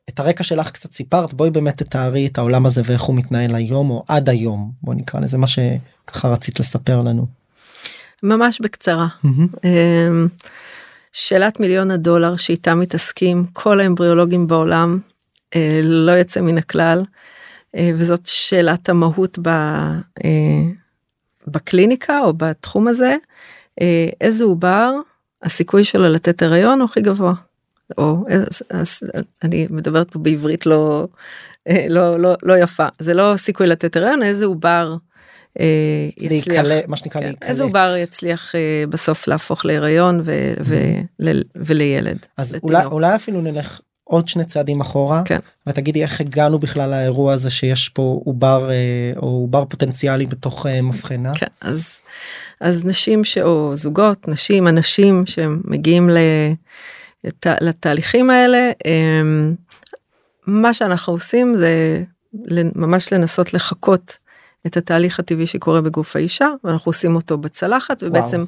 את 0.09 0.21
הרקע 0.21 0.45
שלך 0.45 0.71
קצת 0.71 0.93
סיפרת 0.93 1.35
בואי 1.35 1.51
באמת 1.51 1.83
תתארי 1.83 2.27
את 2.27 2.39
העולם 2.39 2.67
הזה 2.67 2.83
ואיך 2.85 3.03
הוא 3.03 3.17
מתנהל 3.17 3.55
היום 3.55 3.91
או 3.91 4.05
עד 4.09 4.29
היום 4.29 4.73
בוא 4.83 4.95
נקרא 4.95 5.21
לזה 5.21 5.39
מה 5.39 5.47
שככה 5.47 6.29
רצית 6.29 6.61
לספר 6.61 7.03
לנו. 7.03 7.27
ממש 8.23 8.61
בקצרה. 8.61 9.09
אמ, 9.65 10.29
שאלת 11.13 11.61
מיליון 11.61 11.91
הדולר 11.91 12.37
שאיתה 12.37 12.75
מתעסקים 12.75 13.47
כל 13.53 13.81
האמבריאולוגים 13.81 14.47
בעולם 14.47 14.99
אה, 15.55 15.81
לא 15.83 16.13
יוצא 16.13 16.41
מן 16.41 16.59
הכלל 16.59 17.03
אה, 17.77 17.91
וזאת 17.95 18.21
שאלת 18.27 18.89
המהות 18.89 19.39
ב, 19.43 19.49
אה, 19.49 20.63
בקליניקה 21.47 22.21
או 22.21 22.33
בתחום 22.33 22.89
הזה 22.89 23.17
איזה 24.21 24.45
עובר 24.45 24.93
הסיכוי 25.43 25.85
שלו 25.85 26.09
לתת 26.09 26.43
הריון 26.43 26.81
הוא 26.81 26.89
הכי 26.89 27.01
גבוה. 27.01 27.35
או 27.99 28.25
אז, 28.31 28.63
אז, 28.71 29.01
אני 29.43 29.67
מדברת 29.71 30.11
פה 30.11 30.19
בעברית 30.19 30.67
לא 30.67 31.09
לא 31.69 32.19
לא 32.19 32.37
לא 32.43 32.59
יפה. 32.59 32.87
זה 32.99 33.15
לא 33.15 33.33
סיכוי 33.37 33.67
לתת 33.67 33.97
הריון 33.97 34.23
איזה 34.23 34.45
עובר 34.45 34.97
יצליח. 36.17 36.47
להיקלט 36.49 36.89
מה 36.89 36.97
שנקרא 36.97 37.21
כן, 37.21 37.27
להיקלט. 37.27 37.49
איזה 37.51 37.63
עובר 37.63 37.95
יצליח 37.99 38.55
אה, 38.55 38.85
בסוף 38.89 39.29
להפוך 39.29 39.65
להיריון 39.65 40.21
ו- 40.25 40.55
ול- 41.21 41.43
ולילד. 41.57 42.27
אז 42.37 42.55
לתינוק. 42.55 42.65
אולי 42.75 42.85
אולי 42.85 43.15
אפילו 43.15 43.41
נלך 43.41 43.81
עוד 44.05 44.29
שני 44.29 44.45
צעדים 44.45 44.81
אחורה 44.81 45.23
כן. 45.25 45.39
ותגידי 45.67 46.03
איך 46.03 46.21
הגענו 46.21 46.59
בכלל 46.59 46.91
לאירוע 46.91 47.33
הזה 47.33 47.51
שיש 47.51 47.89
פה 47.89 48.21
עובר 48.25 48.71
אה, 48.71 49.13
או 49.17 49.29
עובר 49.29 49.65
פוטנציאלי 49.65 50.27
בתוך 50.27 50.67
אה, 50.67 50.83
מבחנה. 50.83 51.33
כן, 51.35 51.47
אז, 51.61 52.01
אז 52.61 52.85
נשים 52.85 53.25
ש... 53.25 53.39
או 53.39 53.77
זוגות, 53.77 54.29
נשים, 54.29 54.69
אנשים 54.69 55.23
שמגיעים. 55.27 56.11
לת... 57.25 57.47
לתהליכים 57.61 58.31
האלה, 58.31 58.71
הם... 58.85 59.55
מה 60.47 60.75
שאנחנו 60.75 61.13
עושים 61.13 61.57
זה 61.57 62.03
ממש 62.75 63.13
לנסות 63.13 63.55
לחקות 63.55 64.19
את 64.67 64.77
התהליך 64.77 65.19
הטבעי 65.19 65.47
שקורה 65.47 65.81
בגוף 65.81 66.17
האישה, 66.17 66.49
ואנחנו 66.65 66.89
עושים 66.89 67.15
אותו 67.15 67.39
בצלחת, 67.39 68.03
ובעצם 68.03 68.37
וואו. 68.37 68.47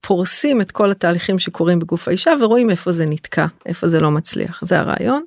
פורסים 0.00 0.60
את 0.60 0.70
כל 0.70 0.90
התהליכים 0.90 1.38
שקורים 1.38 1.78
בגוף 1.78 2.08
האישה 2.08 2.32
ורואים 2.40 2.70
איפה 2.70 2.92
זה 2.92 3.06
נתקע, 3.06 3.46
איפה 3.66 3.88
זה 3.88 4.00
לא 4.00 4.10
מצליח, 4.10 4.62
זה 4.64 4.78
הרעיון. 4.78 5.22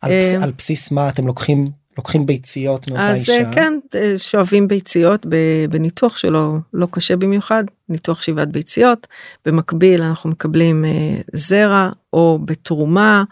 על, 0.00 0.10
בס, 0.10 0.24
אה, 0.24 0.44
על 0.44 0.52
בסיס 0.58 0.90
מה 0.90 1.08
אתם 1.08 1.26
לוקחים 1.26 1.66
לוקחים 1.98 2.26
ביציות 2.26 2.90
מאותה 2.90 3.08
אז 3.08 3.18
אישה. 3.18 3.32
אה, 3.32 3.52
כן, 3.52 3.78
אה, 3.94 4.14
שואבים 4.16 4.68
ביציות 4.68 5.26
בניתוח 5.70 6.16
שלו 6.16 6.58
לא 6.72 6.88
קשה 6.90 7.16
במיוחד, 7.16 7.64
ניתוח 7.88 8.22
שאיבת 8.22 8.48
ביציות. 8.48 9.06
במקביל 9.46 10.02
אנחנו 10.02 10.30
מקבלים 10.30 10.84
אה, 10.84 11.20
זרע 11.32 11.90
או 12.12 12.38
בתרומה 12.44 13.24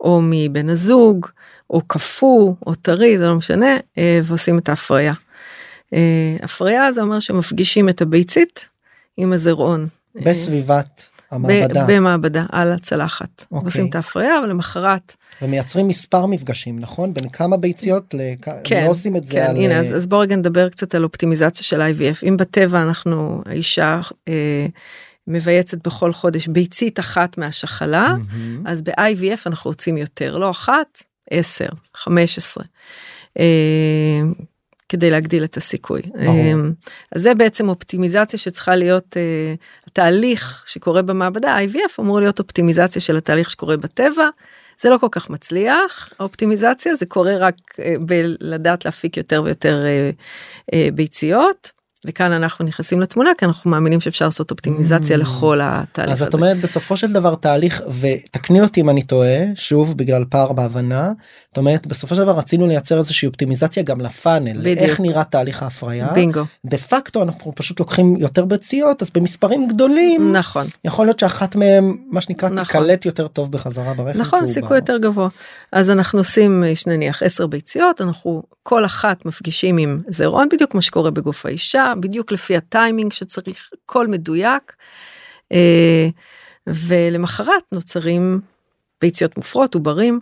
או 0.00 0.20
מבן 0.22 0.68
הזוג 0.68 1.26
או 1.70 1.80
קפוא 1.86 2.54
או 2.66 2.74
טרי 2.74 3.18
זה 3.18 3.28
לא 3.28 3.34
משנה 3.34 3.76
אה, 3.98 4.20
ועושים 4.24 4.58
את 4.58 4.68
ההפריה. 4.68 5.12
אה, 5.94 6.36
הפריה 6.42 6.92
זה 6.92 7.00
אומר 7.00 7.20
שמפגישים 7.20 7.88
את 7.88 8.02
הביצית 8.02 8.68
עם 9.16 9.32
הזרעון. 9.32 9.86
אה, 10.16 10.22
בסביבת 10.24 11.10
המעבדה 11.30 11.86
במעבדה 11.88 12.44
על 12.52 12.72
הצלחת. 12.72 13.44
אוקיי. 13.52 13.66
עושים 13.66 13.88
את 13.88 13.94
ההפריה 13.94 14.40
ולמחרת 14.44 15.16
ומייצרים 15.42 15.88
מספר 15.88 16.26
מפגשים 16.26 16.78
נכון 16.78 17.14
בין 17.14 17.28
כמה 17.28 17.56
ביציות 17.56 18.14
לכ... 18.14 18.48
כן, 18.64 18.84
לא 18.84 18.90
עושים 18.90 19.16
את 19.16 19.26
זה 19.26 19.32
כן, 19.32 19.46
על 19.50 19.56
הנה, 19.56 19.74
אה, 19.74 19.80
אז, 19.80 19.96
אז 19.96 20.06
בוא 20.06 20.22
רגע 20.22 20.36
נדבר 20.36 20.68
קצת 20.68 20.94
על 20.94 21.04
אופטימיזציה 21.04 21.64
של 21.64 21.82
IVF. 21.82 22.28
אם 22.28 22.36
בטבע 22.36 22.82
אנחנו, 22.82 23.42
האישה 23.46 24.00
אה, 24.28 24.66
מבייצת 25.26 25.86
בכל 25.86 26.12
חודש 26.12 26.46
ביצית 26.46 27.00
אחת 27.00 27.38
מהשחלה, 27.38 28.14
מהמם. 28.14 28.66
אז 28.66 28.82
ב-IVF 28.82 29.42
אנחנו 29.46 29.70
רוצים 29.70 29.96
יותר, 29.96 30.36
לא 30.36 30.50
אחת, 30.50 31.02
10, 31.30 31.66
15. 31.96 32.64
אה, 33.38 33.44
כדי 34.90 35.10
להגדיל 35.10 35.44
את 35.44 35.56
הסיכוי. 35.56 36.02
ברור. 36.02 36.36
אה, 36.36 36.52
אז 37.12 37.22
זה 37.22 37.34
בעצם 37.34 37.68
אופטימיזציה 37.68 38.38
שצריכה 38.38 38.76
להיות 38.76 39.16
אה, 39.16 39.54
התהליך 39.86 40.64
שקורה 40.66 41.02
במעבדה, 41.02 41.56
IVF 41.58 42.00
אמור 42.00 42.20
להיות 42.20 42.38
אופטימיזציה 42.38 43.02
של 43.02 43.16
התהליך 43.16 43.50
שקורה 43.50 43.76
בטבע. 43.76 44.28
זה 44.80 44.90
לא 44.90 44.98
כל 44.98 45.08
כך 45.10 45.30
מצליח 45.30 46.12
האופטימיזציה 46.18 46.94
זה 46.94 47.06
קורה 47.06 47.36
רק 47.36 47.54
אה, 47.78 47.94
בלדעת 48.00 48.84
להפיק 48.84 49.16
יותר 49.16 49.42
ויותר 49.44 49.84
אה, 50.72 50.88
ביציות 50.94 51.70
וכאן 52.06 52.32
אנחנו 52.32 52.64
נכנסים 52.64 53.00
לתמונה 53.00 53.30
כי 53.38 53.44
אנחנו 53.44 53.70
מאמינים 53.70 54.00
שאפשר 54.00 54.24
לעשות 54.24 54.50
אופטימיזציה 54.50 55.16
Mm. 55.16 55.20
לכל 55.20 55.60
התהליך 55.62 56.10
אז 56.12 56.20
הזה. 56.22 56.28
את 56.28 56.34
אומרת 56.34 56.56
בסופו 56.60 56.96
של 56.96 57.12
דבר 57.12 57.34
תהליך 57.34 57.82
ותקני 58.00 58.60
אותי 58.60 58.80
אם 58.80 58.90
אני 58.90 59.02
טועה 59.02 59.38
שוב 59.54 59.96
בגלל 59.96 60.24
פער 60.30 60.52
בהבנה 60.52 61.12
את 61.52 61.58
אומרת 61.58 61.86
בסופו 61.86 62.14
של 62.14 62.22
דבר 62.22 62.32
רצינו 62.32 62.66
לייצר 62.66 62.98
איזושהי 62.98 63.26
אופטימיזציה 63.26 63.82
גם 63.82 64.00
לפאנל 64.00 64.60
בדיוק. 64.60 64.78
איך 64.78 65.00
נראה 65.00 65.24
תהליך 65.24 65.62
ההפריה 65.62 66.08
בינגו 66.14 66.42
דה 66.66 66.78
פקטו 66.78 67.22
אנחנו 67.22 67.52
פשוט 67.54 67.80
לוקחים 67.80 68.16
יותר 68.16 68.44
ביציות 68.44 69.02
אז 69.02 69.10
במספרים 69.14 69.68
גדולים 69.68 70.32
נכון 70.32 70.66
יכול 70.84 71.06
להיות 71.06 71.18
שאחת 71.18 71.56
מהם 71.56 71.96
מה 72.10 72.20
שנקרא 72.20 72.48
נכון. 72.48 72.64
תיקלט 72.64 73.06
יותר 73.06 73.28
טוב 73.28 73.52
בחזרה 73.52 73.94
ברחם. 73.94 74.18
נכון. 74.20 74.46
סיכוי 74.46 74.76
יותר 74.76 74.98
גבוה 74.98 75.28
אז 75.72 75.90
אנחנו 75.90 76.18
עושים 76.18 76.64
אה, 76.64 76.72
נניח 76.86 77.22
10 77.22 77.46
ביציות 77.46 78.00
אנחנו 78.00 78.42
כל 78.62 78.84
אחת 78.84 79.26
מפגישים 79.26 79.78
עם 79.78 80.00
זרעון 80.08 80.48
בדיוק 80.52 80.70
כמו 80.70 80.82
שקורה 80.82 81.10
בגוף 81.10 81.46
האישה 81.46 81.89
בדיוק 81.94 82.32
לפי 82.32 82.56
הטיימינג 82.56 83.12
שצריך 83.12 83.70
הכל 83.84 84.06
מדויק. 84.06 84.72
אה, 85.52 86.08
ולמחרת 86.66 87.62
נוצרים 87.72 88.40
ביציות 89.00 89.36
מופרות 89.36 89.74
עוברים. 89.74 90.20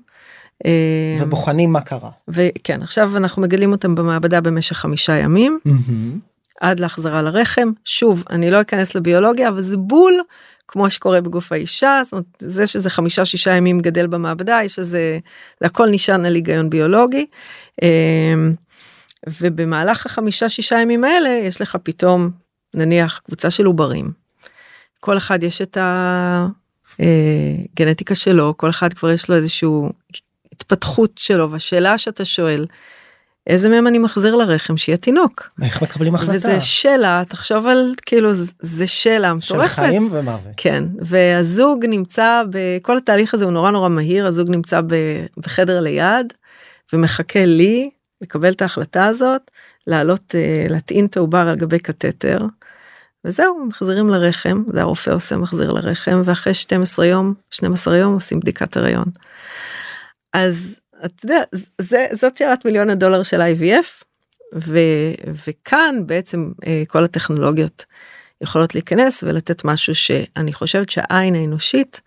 אה, 0.67 1.17
ובוחנים 1.21 1.73
מה 1.73 1.81
קרה. 1.81 2.11
וכן 2.29 2.83
עכשיו 2.83 3.17
אנחנו 3.17 3.43
מגלים 3.43 3.73
אותם 3.73 3.95
במעבדה 3.95 4.41
במשך 4.41 4.77
חמישה 4.77 5.17
ימים 5.17 5.59
מהמם. 5.65 6.19
עד 6.61 6.81
להחזרה 6.81 7.23
לרחם 7.23 7.71
שוב 7.85 8.25
אני 8.31 8.51
לא 8.51 8.61
אכנס 8.61 8.95
לביולוגיה 8.95 9.49
אבל 9.49 9.61
זה 9.61 9.77
בול 9.77 10.21
כמו 10.69 10.91
שקורה 10.91 11.21
בגוף 11.21 11.53
האישה 11.53 12.01
זאת 12.05 12.13
אומרת 12.13 12.27
זה 12.39 12.67
שזה 12.67 12.91
חמישה 12.91 13.25
שישה 13.25 13.53
ימים 13.53 13.81
גדל 13.81 14.07
במעבדה 14.07 14.61
יש 14.65 14.79
איזה 14.79 15.19
זה 15.61 15.67
הכל 15.67 15.89
נשען 15.91 16.25
על 16.27 16.35
היגיון 16.35 16.71
ביולוגי. 16.71 17.27
ובמהלך 19.27 20.07
החמישה 20.07 20.49
שישה 20.49 20.81
ימים 20.81 21.05
האלה 21.05 21.29
יש 21.29 21.61
לך 21.61 21.77
פתאום 21.83 22.31
נניח 22.75 23.21
קבוצה 23.25 23.51
של 23.51 23.67
עוברים. 23.67 24.11
כל 25.01 25.17
אחד 25.17 25.43
יש 25.43 25.63
את 25.63 25.79
הגנטיקה 26.99 28.15
שלו 28.15 28.55
כל 28.57 28.71
אחד 28.71 28.93
כבר 28.93 29.11
יש 29.11 29.31
לו 29.31 29.37
איזשהו 29.37 29.93
התפתחות 30.53 31.11
שלו 31.19 31.51
והשאלה 31.51 31.99
שאתה 31.99 32.25
שואל 32.25 32.67
איזה 33.47 33.69
מהם 33.69 33.87
אני 33.87 33.99
מחזיר 33.99 34.35
לרחם 34.35 34.77
שיהיה 34.77 34.97
תינוק. 34.97 35.51
איך 35.63 35.83
מקבלים 35.83 36.15
החלטה? 36.15 36.33
וזה 36.33 36.61
שאלה 36.61 37.23
תחשוב 37.29 37.67
על 37.67 37.93
כאילו 38.07 38.31
זה- 38.61 38.87
שאלה 38.87 39.33
של 39.41 39.55
מטורפת. 39.55 39.75
חיים 39.75 40.09
ומוות. 40.11 40.53
כן 40.57 40.85
והזוג 40.99 41.85
נמצא 41.89 42.43
בכל 42.51 42.97
התהליך 42.97 43.35
הזה 43.35 43.45
הוא 43.45 43.53
נורא 43.53 43.71
נורא 43.71 43.89
מהיר 43.89 44.27
הזוג 44.27 44.51
נמצא 44.51 44.81
בחדר 45.37 45.81
ליד 45.81 46.33
ומחכה 46.93 47.45
לי 47.45 47.91
לקבל 48.21 48.53
את 48.53 48.63
ההחלטה 48.63 49.07
הזאת 49.07 49.51
לעלות 49.87 50.35
אה, 50.35 50.67
להטעין 50.69 51.07
את 51.07 51.17
העובר 51.17 51.49
על 51.49 51.57
גבי 51.57 51.79
קתטר. 51.79 52.39
וזהו 53.25 53.67
מחזירים 53.67 54.09
לרחם 54.09 54.63
זה 54.73 54.81
הרופא 54.81 55.11
עושה 55.11 55.37
מחזיר 55.37 55.73
לרחם 55.73 56.23
ואחרי 56.25 56.55
12 56.55 57.07
יום 57.07 57.35
12 57.51 57.97
יום 57.97 58.15
עושים 58.15 58.41
בדיקת 58.41 58.77
הריון. 58.77 59.07
אז 60.33 60.81
אתה 61.05 61.25
יודע 61.25 61.41
זה 61.81 62.07
זאת 62.13 62.37
שאלת 62.37 62.65
מיליון 62.65 62.91
הדולר 62.91 63.23
של 63.23 63.41
IVF 63.41 64.05
ו, 64.55 64.79
וכאן 65.47 66.03
בעצם 66.07 66.51
אה, 66.67 66.83
כל 66.89 67.05
הטכנולוגיות 67.05 67.85
יכולות 68.41 68.75
להיכנס 68.75 69.23
ולתת 69.23 69.65
משהו 69.65 69.95
שאני 69.95 70.53
חושבת 70.53 70.91
שהעין 70.91 71.35
האנושית 71.35 72.01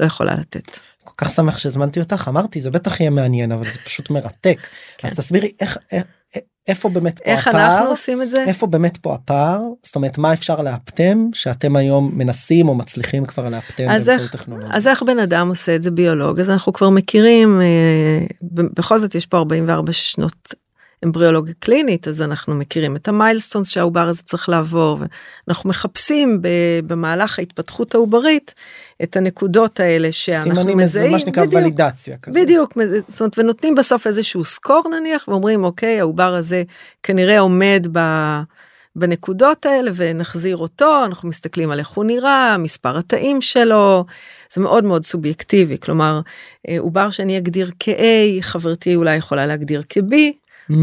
לא 0.00 0.06
יכולה 0.06 0.34
לתת. 0.34 0.78
כך 1.18 1.30
שמח 1.30 1.58
שהזמנתי 1.58 2.00
אותך 2.00 2.28
אמרתי 2.28 2.60
זה 2.60 2.70
בטח 2.70 3.00
יהיה 3.00 3.10
מעניין 3.10 3.52
אבל 3.52 3.64
זה 3.64 3.78
פשוט 3.84 4.10
מרתק. 4.10 4.58
כן. 4.98 5.08
אז 5.08 5.14
תסבירי 5.14 5.52
איך 5.60 5.78
איך- 5.92 6.04
איפה 6.68 6.88
באמת 6.88 7.18
פה 7.18 7.24
איך 7.30 7.48
הפער 7.48 7.74
אנחנו 7.76 7.88
עושים 7.90 8.22
את 8.22 8.30
זה? 8.30 8.44
איפה 8.44 8.66
באמת 8.66 8.96
פה 8.96 9.14
הפער 9.14 9.60
זאת 9.82 9.96
אומרת 9.96 10.18
מה 10.18 10.32
אפשר 10.32 10.62
לאפטם 10.62 11.26
שאתם 11.32 11.76
היום 11.76 12.12
מנסים 12.14 12.68
או 12.68 12.74
מצליחים 12.74 13.24
כבר 13.24 13.48
לאפטם 13.48 13.88
אז 13.90 14.06
באמצעות 14.06 14.20
איך- 14.34 14.42
טכנולוגיה. 14.42 14.76
אז 14.76 14.86
איך 14.88 15.02
בן 15.02 15.18
אדם 15.18 15.48
עושה 15.48 15.74
את 15.76 15.82
זה 15.82 15.90
ביולוג 15.90 16.40
אז 16.40 16.50
אנחנו 16.50 16.72
כבר 16.72 16.90
מכירים 16.90 17.60
אה, 17.60 18.26
בכל 18.52 18.98
זאת 18.98 19.14
יש 19.14 19.26
פה 19.26 19.38
44 19.38 19.92
שנות 19.92 20.54
אמבריאולוגיה 21.04 21.54
קלינית 21.58 22.08
אז 22.08 22.22
אנחנו 22.22 22.54
מכירים 22.54 22.96
את 22.96 23.08
המיילסטונס 23.08 23.68
שהעובר 23.68 24.08
הזה 24.08 24.22
צריך 24.22 24.48
לעבור 24.48 24.98
ואנחנו 25.46 25.70
מחפשים 25.70 26.42
במהלך 26.86 27.38
ההתפתחות 27.38 27.94
העוברית 27.94 28.54
את 29.02 29.16
הנקודות 29.16 29.80
האלה 29.80 30.12
שאנחנו 30.12 30.54
סימנים 30.54 30.78
מזהים. 30.78 31.06
זה 31.06 31.12
מה 31.12 31.20
שנקרא 31.20 31.44
בדיוק, 31.44 31.62
ולידציה 31.62 32.16
כזה. 32.16 32.40
בדיוק, 32.40 32.78
זאת 33.06 33.20
אומרת, 33.20 33.38
ונותנים 33.38 33.74
בסוף 33.74 34.06
איזשהו 34.06 34.44
סקור 34.44 34.82
נניח 34.98 35.28
ואומרים 35.28 35.64
אוקיי 35.64 36.00
העובר 36.00 36.34
הזה 36.34 36.62
כנראה 37.02 37.38
עומד 37.38 37.86
ב... 37.92 37.98
בנקודות 38.96 39.66
האלה 39.66 39.90
ונחזיר 39.94 40.56
אותו 40.56 41.04
אנחנו 41.04 41.28
מסתכלים 41.28 41.70
על 41.70 41.78
איך 41.78 41.88
הוא 41.88 42.04
נראה 42.04 42.56
מספר 42.58 42.98
התאים 42.98 43.40
שלו 43.40 44.04
זה 44.52 44.60
מאוד 44.60 44.84
מאוד 44.84 45.04
סובייקטיבי 45.04 45.78
כלומר 45.78 46.20
אה, 46.68 46.76
עובר 46.78 47.10
שאני 47.10 47.38
אגדיר 47.38 47.70
כ-A 47.80 48.40
חברתי 48.40 48.96
אולי 48.96 49.16
יכולה 49.16 49.46
להגדיר 49.46 49.82
כ-B. 49.88 50.14
Mm. 50.70 50.74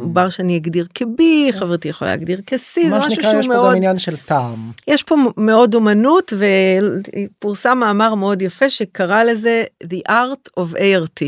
עובר 0.00 0.30
שאני 0.30 0.56
אגדיר 0.56 0.86
כ-B 0.94 1.22
חברתי 1.52 1.88
יכולה 1.88 2.10
להגדיר 2.10 2.40
כ-C 2.46 2.56
זה 2.82 2.90
מה 2.90 2.98
משהו 2.98 3.10
שנקרא 3.10 3.30
שהוא 3.30 3.40
יש 3.40 3.46
פה 3.46 3.52
מאוד 3.54 3.70
גם 3.70 3.76
עניין 3.76 3.98
של 3.98 4.16
טעם. 4.16 4.70
יש 4.88 5.02
פה 5.02 5.16
מאוד 5.36 5.74
אומנות 5.74 6.32
ופורסם 6.38 7.78
מאמר 7.78 8.14
מאוד 8.14 8.42
יפה 8.42 8.70
שקרא 8.70 9.22
לזה 9.22 9.64
the 9.84 10.10
art 10.10 10.60
of 10.60 10.74
ART. 10.74 11.24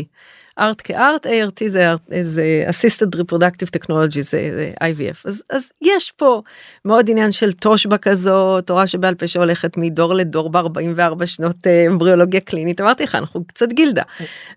ארט 0.59 0.81
כארט 0.83 1.25
ART 1.27 1.67
זה, 1.67 1.93
זה 2.21 2.65
assisted 2.67 3.19
reproductive 3.19 3.79
technology 3.79 4.21
זה, 4.21 4.21
זה 4.21 4.71
IVF 4.83 5.17
אז, 5.25 5.43
אז 5.49 5.69
יש 5.81 6.11
פה 6.11 6.41
מאוד 6.85 7.09
עניין 7.09 7.31
של 7.31 7.51
תושבע 7.51 7.97
כזאת 7.97 8.67
תורה 8.67 8.87
שבעל 8.87 9.15
פה 9.15 9.27
שהולכת 9.27 9.77
מדור 9.77 10.13
לדור 10.13 10.49
ב-44 10.49 11.25
שנות 11.25 11.67
אה, 11.67 11.85
אמבריאולוגיה 11.87 12.41
קלינית. 12.41 12.81
אמרתי 12.81 13.03
לך 13.03 13.15
אנחנו 13.15 13.43
קצת 13.43 13.69
גילדה. 13.73 14.03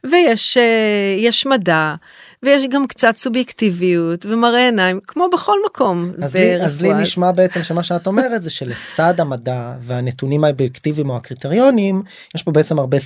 ויש 0.04 0.56
אה, 0.56 1.14
יש 1.18 1.47
מדע 1.47 1.94
ויש 2.42 2.64
גם 2.71 2.87
קצת 2.87 3.16
סובייקטיביות 3.16 4.26
ומראה 4.26 4.64
עיניים 4.64 5.00
כמו 5.06 5.28
בכל 5.32 5.59
מקום. 5.66 6.12
אז 6.23 6.37
לי, 6.37 6.62
אז 6.62 6.82
לי 6.82 6.94
נשמע 6.94 7.32
בעצם 7.32 7.62
שמה 7.62 7.82
שאת 7.82 8.06
אומרת 8.06 8.42
זה 8.42 8.50
שלצד 8.50 9.21
המדע 9.21 9.75
והנתונים 9.80 10.44
האובייקטיביים 10.44 11.11
או 11.11 11.16
הקריטריונים 11.16 12.02
יש 12.35 12.42
פה 12.42 12.50
בעצם 12.52 12.78
הרבה 12.78 12.99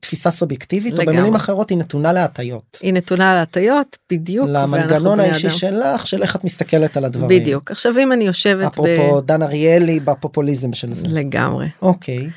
תפיסה 0.00 0.30
סובייקטיבית 0.30 0.98
או 0.98 1.04
במילים 1.06 1.34
אחרות 1.34 1.70
היא 1.70 1.78
נתונה 1.78 2.12
להטיות. 2.12 2.78
היא 2.82 2.92
נתונה 2.92 3.34
להטיות 3.34 3.98
בדיוק. 4.12 4.46
למנגנון 4.48 5.20
האישי 5.20 5.50
שלך 5.50 6.06
של 6.06 6.22
איך 6.22 6.36
את 6.36 6.44
מסתכלת 6.44 6.96
על 6.96 7.04
הדברים. 7.04 7.40
בדיוק 7.40 7.70
עכשיו 7.70 7.98
אם 7.98 8.12
אני 8.12 8.24
יושבת. 8.24 8.72
אפרופו 8.72 9.22
ב... 9.22 9.26
דן 9.26 9.42
אריאלי 9.42 10.00
בפופוליזם 10.00 10.72
של 10.72 10.94
זה. 10.94 11.06
לגמרי. 11.08 11.66
אוקיי. 11.82 12.30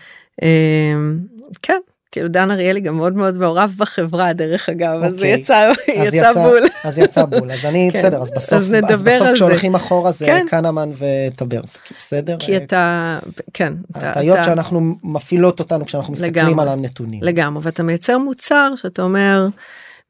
כן 1.62 1.78
כאילו 2.18 2.30
דן 2.30 2.52
אריאלי 2.52 2.80
גם 2.80 2.98
מאוד 2.98 3.14
מאוד 3.16 3.38
מעורב 3.38 3.74
בחברה 3.78 4.34
דרך 4.34 4.70
אגב 4.70 5.04
אז 5.04 5.16
אוקיי. 5.16 5.30
יצא 5.34 5.72
אז 5.98 6.14
יצא 6.14 6.34
בול 6.34 6.62
אז 6.84 7.00
יצא 7.00 7.26
בול 7.26 7.52
אז 7.52 7.66
אני 7.66 7.90
כן. 7.94 8.00
בסדר 8.00 8.22
אז 8.22 8.32
בסוף 8.32 8.54
אז 8.54 8.72
נדבר 8.72 8.94
אז 8.94 9.02
בסוף 9.02 9.28
כשהולכים 9.34 9.76
אחורה 9.76 10.12
זה 10.12 10.26
כן. 10.26 10.46
קנמן 10.50 10.90
וטברסקי 10.98 11.94
בסדר 11.98 12.38
כי 12.40 12.58
אתה 12.58 13.20
כן 13.54 13.74
הטעיות 13.96 14.38
אתה- 14.38 14.44
שאנחנו 14.46 14.96
מפעילות 15.04 15.60
אותנו 15.60 15.86
כשאנחנו 15.86 16.14
מסתכלים 16.14 16.48
לגמרי. 16.48 16.62
על 16.64 16.70
הנתונים. 16.70 17.20
לגמרי 17.24 17.64
ואתה 17.66 17.84
מייצר 17.84 18.18
מוצר 18.18 18.72
שאתה 18.76 19.02
אומר 19.02 19.48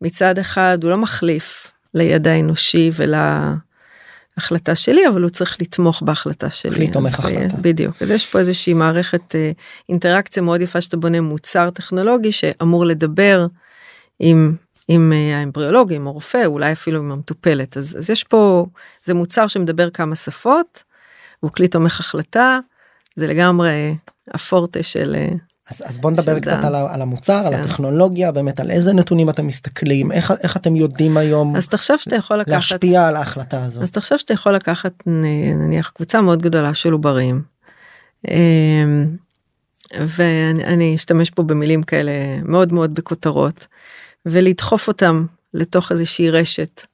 מצד 0.02 0.38
אחד 0.40 0.78
הוא 0.84 0.90
לא 0.92 0.98
מחליף 0.98 1.68
לידע 1.94 2.32
האנושי 2.32 2.92
ולהחלטה 4.38 4.76
שלי 4.76 5.08
אבל 5.08 5.22
הוא 5.22 5.30
צריך 5.30 5.62
לתמוך 5.62 6.02
בהחלטה 6.02 6.50
שלי. 6.50 6.76
כלי 6.76 6.88
תומך 6.92 7.20
אה, 7.20 7.20
החלטה. 7.20 7.58
בדיוק 7.62 8.02
אז 8.02 8.12
יש 8.12 8.26
פה 8.26 8.40
איזושהי 8.40 8.74
מערכת 8.74 9.36
אה, 9.36 9.52
אינטראקציה 9.90 10.44
מאוד 10.44 10.62
יפה 10.62 10.82
שאתה 10.82 10.98
בונה 10.98 11.22
מוצר 11.22 11.70
טכנולוגי 11.70 12.32
שאמור 12.32 12.86
לדבר 12.86 13.48
עם. 14.20 14.56
עם 14.90 15.14
אה, 15.14 15.40
האמבריאולוג, 15.40 15.94
עם 15.94 16.08
הרופא, 16.08 16.46
אולי 16.46 16.72
אפילו 16.72 17.00
עם 17.00 17.12
המטופלת. 17.12 17.78
אז, 17.78 17.96
אז 18.00 18.10
יש 18.10 18.24
פה, 18.24 18.66
זה 19.04 19.14
מוצר 19.14 19.48
שמדבר 19.48 19.90
כמה 19.90 20.16
שפות, 20.16 20.84
הוא 21.40 21.52
כלי 21.52 21.68
תומך 21.68 22.00
החלטה, 22.00 22.60
זה 23.16 23.28
לגמרי 23.28 23.96
הפורטה 24.34 24.84
של, 24.84 25.16
אז, 25.70 25.84
אז 25.86 25.98
בוא 25.98 26.12
נדבר 26.12 26.40
קצת. 26.40 26.64
על, 26.64 26.76
על 26.76 27.02
המוצר, 27.02 27.48
על 27.48 27.56
כן. 27.56 27.62
הטכנולוגיה, 27.62 28.32
באמת 28.32 28.60
על 28.60 28.72
איזה 28.72 28.94
נתונים 28.94 29.30
אתם 29.30 29.48
מסתכלים, 29.48 30.12
איך, 30.12 30.34
איך 30.44 30.58
אתם 30.58 30.76
יודעים 30.76 31.18
היום 31.18 31.56
אז 31.56 31.68
תחשוב 31.68 31.98
שאתה 31.98 32.16
יכול 32.16 32.38
לקחת, 32.38 32.52
להשפיע 32.52 33.08
על 33.08 33.16
ההחלטה 33.16 33.64
הזאת. 33.64 33.84
אז 33.84 33.92
תחשוב 33.92 34.18
שאתה 34.18 34.34
יכול 34.34 34.56
לקחת 34.56 34.94
נניח 35.06 35.92
קבוצה 35.96 36.22
מאוד 36.22 36.42
גדולה 36.42 36.74
של 36.74 36.92
עוברים. 36.92 37.42
אמ, 38.28 39.08
ואני 39.94 40.64
אני 40.64 40.96
אשתמש 40.96 41.30
פה 41.30 41.44
במילים 41.44 41.84
כאלה 41.84 42.12
מאוד 42.44 42.74
מאוד 42.74 42.96
בכותרות 42.96 43.68
ולדחוף 44.26 44.88
אותם 44.88 45.26
לתוך 45.54 45.92
איזושהי 45.92 46.30
רשת 46.30 46.86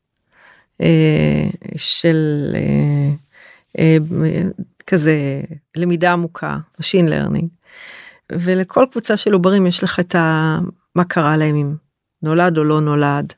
אה, 0.81 1.49
של 1.75 2.51
אה, 2.55 3.13
אה, 3.79 3.97
כזה 4.87 5.41
למידה 5.75 6.13
עמוקה, 6.13 6.57
Machine 6.81 7.09
Learning. 7.09 7.62
ולכל 8.31 8.85
קבוצה 8.91 9.17
של 9.17 9.33
עוברים 9.33 9.67
יש 9.67 9.83
לך 9.83 9.99
את 9.99 10.15
ה... 10.15 10.59
מה 10.95 11.03
קרה 11.03 11.37
להם 11.37 11.55
אם 11.55 11.75
נולד 12.21 12.57
או 12.57 12.63
לא 12.63 12.81
נולד. 12.81 13.33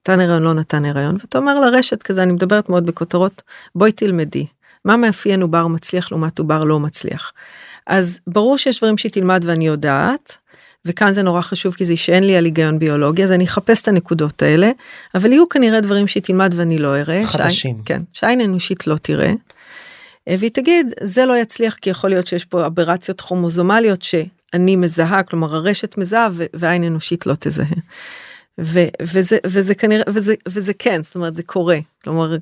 נתן 0.00 0.20
הריון 0.20 0.42
לא 0.42 0.54
נתן 0.54 0.84
הריון 0.84 1.16
ואתה 1.20 1.38
אומר 1.38 1.60
לרשת 1.60 2.02
כזה 2.02 2.22
אני 2.22 2.32
מדברת 2.32 2.68
מאוד 2.68 2.86
בכותרות 2.86 3.42
בואי 3.74 3.92
תלמדי 3.92 4.46
מה 4.84 4.96
מאפיין 4.96 5.42
עובר 5.42 5.66
מצליח 5.66 6.12
לעומת 6.12 6.38
עובר 6.38 6.64
לא 6.64 6.80
מצליח. 6.80 7.32
אז 7.86 8.20
ברור 8.26 8.58
שיש 8.58 8.78
דברים 8.78 8.98
שהיא 8.98 9.12
תלמד 9.12 9.44
ואני 9.46 9.66
יודעת 9.66 10.36
וכאן 10.84 11.12
זה 11.12 11.22
נורא 11.22 11.40
חשוב 11.40 11.74
כי 11.74 11.84
זה 11.84 11.96
שאין 11.96 12.24
לי 12.24 12.36
על 12.36 12.44
היגיון 12.44 12.78
ביולוגי 12.78 13.24
אז 13.24 13.32
אני 13.32 13.44
אחפש 13.44 13.82
את 13.82 13.88
הנקודות 13.88 14.42
האלה 14.42 14.70
אבל 15.14 15.32
יהיו 15.32 15.48
כנראה 15.48 15.80
דברים 15.80 16.06
שהיא 16.06 16.22
תלמד 16.22 16.54
ואני 16.56 16.78
לא 16.78 16.96
אראה. 16.96 17.22
חדשים. 17.26 17.50
שעין, 17.50 17.82
כן, 17.84 18.02
שעין 18.12 18.40
אנושית 18.40 18.86
לא 18.86 18.96
תראה. 18.96 19.32
והיא 20.28 20.50
תגיד 20.50 20.92
זה 21.00 21.26
לא 21.26 21.36
יצליח 21.36 21.74
כי 21.74 21.90
יכול 21.90 22.10
להיות 22.10 22.26
שיש 22.26 22.44
פה 22.44 22.66
אברציות 22.66 23.20
כרומוזומליות 23.20 24.02
שאני 24.02 24.76
מזהה 24.76 25.22
כלומר 25.22 25.54
הרשת 25.54 25.98
מזהה 25.98 26.28
ועין 26.54 26.84
אנושית 26.84 27.26
לא 27.26 27.34
תזהה. 27.38 27.66
ו- 28.60 28.88
וזה 29.02 29.38
וזה 29.46 29.74
כנראה 29.74 30.04
וזה 30.08 30.34
וזה 30.48 30.72
כן 30.78 31.02
זאת 31.02 31.14
אומרת 31.14 31.34
זה 31.34 31.42
קורה 31.42 31.78
כלומר 32.04 32.36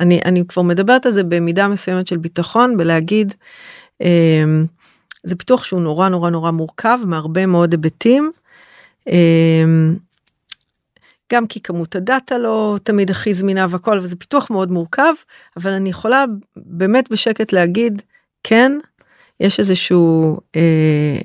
אני 0.00 0.20
אני 0.24 0.42
כבר 0.48 0.62
מדברת 0.62 1.06
על 1.06 1.12
זה 1.12 1.24
במידה 1.24 1.68
מסוימת 1.68 2.06
של 2.06 2.16
ביטחון 2.16 2.76
בלהגיד 2.76 3.34
אמ, 4.00 4.66
זה 5.24 5.36
פיתוח 5.36 5.64
שהוא 5.64 5.80
נורא 5.80 6.08
נורא 6.08 6.30
נורא 6.30 6.50
מורכב 6.50 6.98
מהרבה 7.06 7.46
מאוד 7.46 7.72
היבטים. 7.72 8.32
אמ, 9.06 9.96
גם 11.34 11.46
כי 11.46 11.60
כמות 11.60 11.96
הדאטה 11.96 12.38
לא 12.38 12.76
תמיד 12.82 13.10
הכי 13.10 13.34
זמינה 13.34 13.66
והכל 13.70 14.00
וזה 14.02 14.16
פיתוח 14.16 14.50
מאוד 14.50 14.70
מורכב 14.70 15.12
אבל 15.56 15.70
אני 15.70 15.90
יכולה 15.90 16.24
באמת 16.56 17.10
בשקט 17.10 17.52
להגיד 17.52 18.02
כן 18.42 18.72
יש 19.40 19.58
איזשהו 19.58 20.36
אה, 20.56 21.18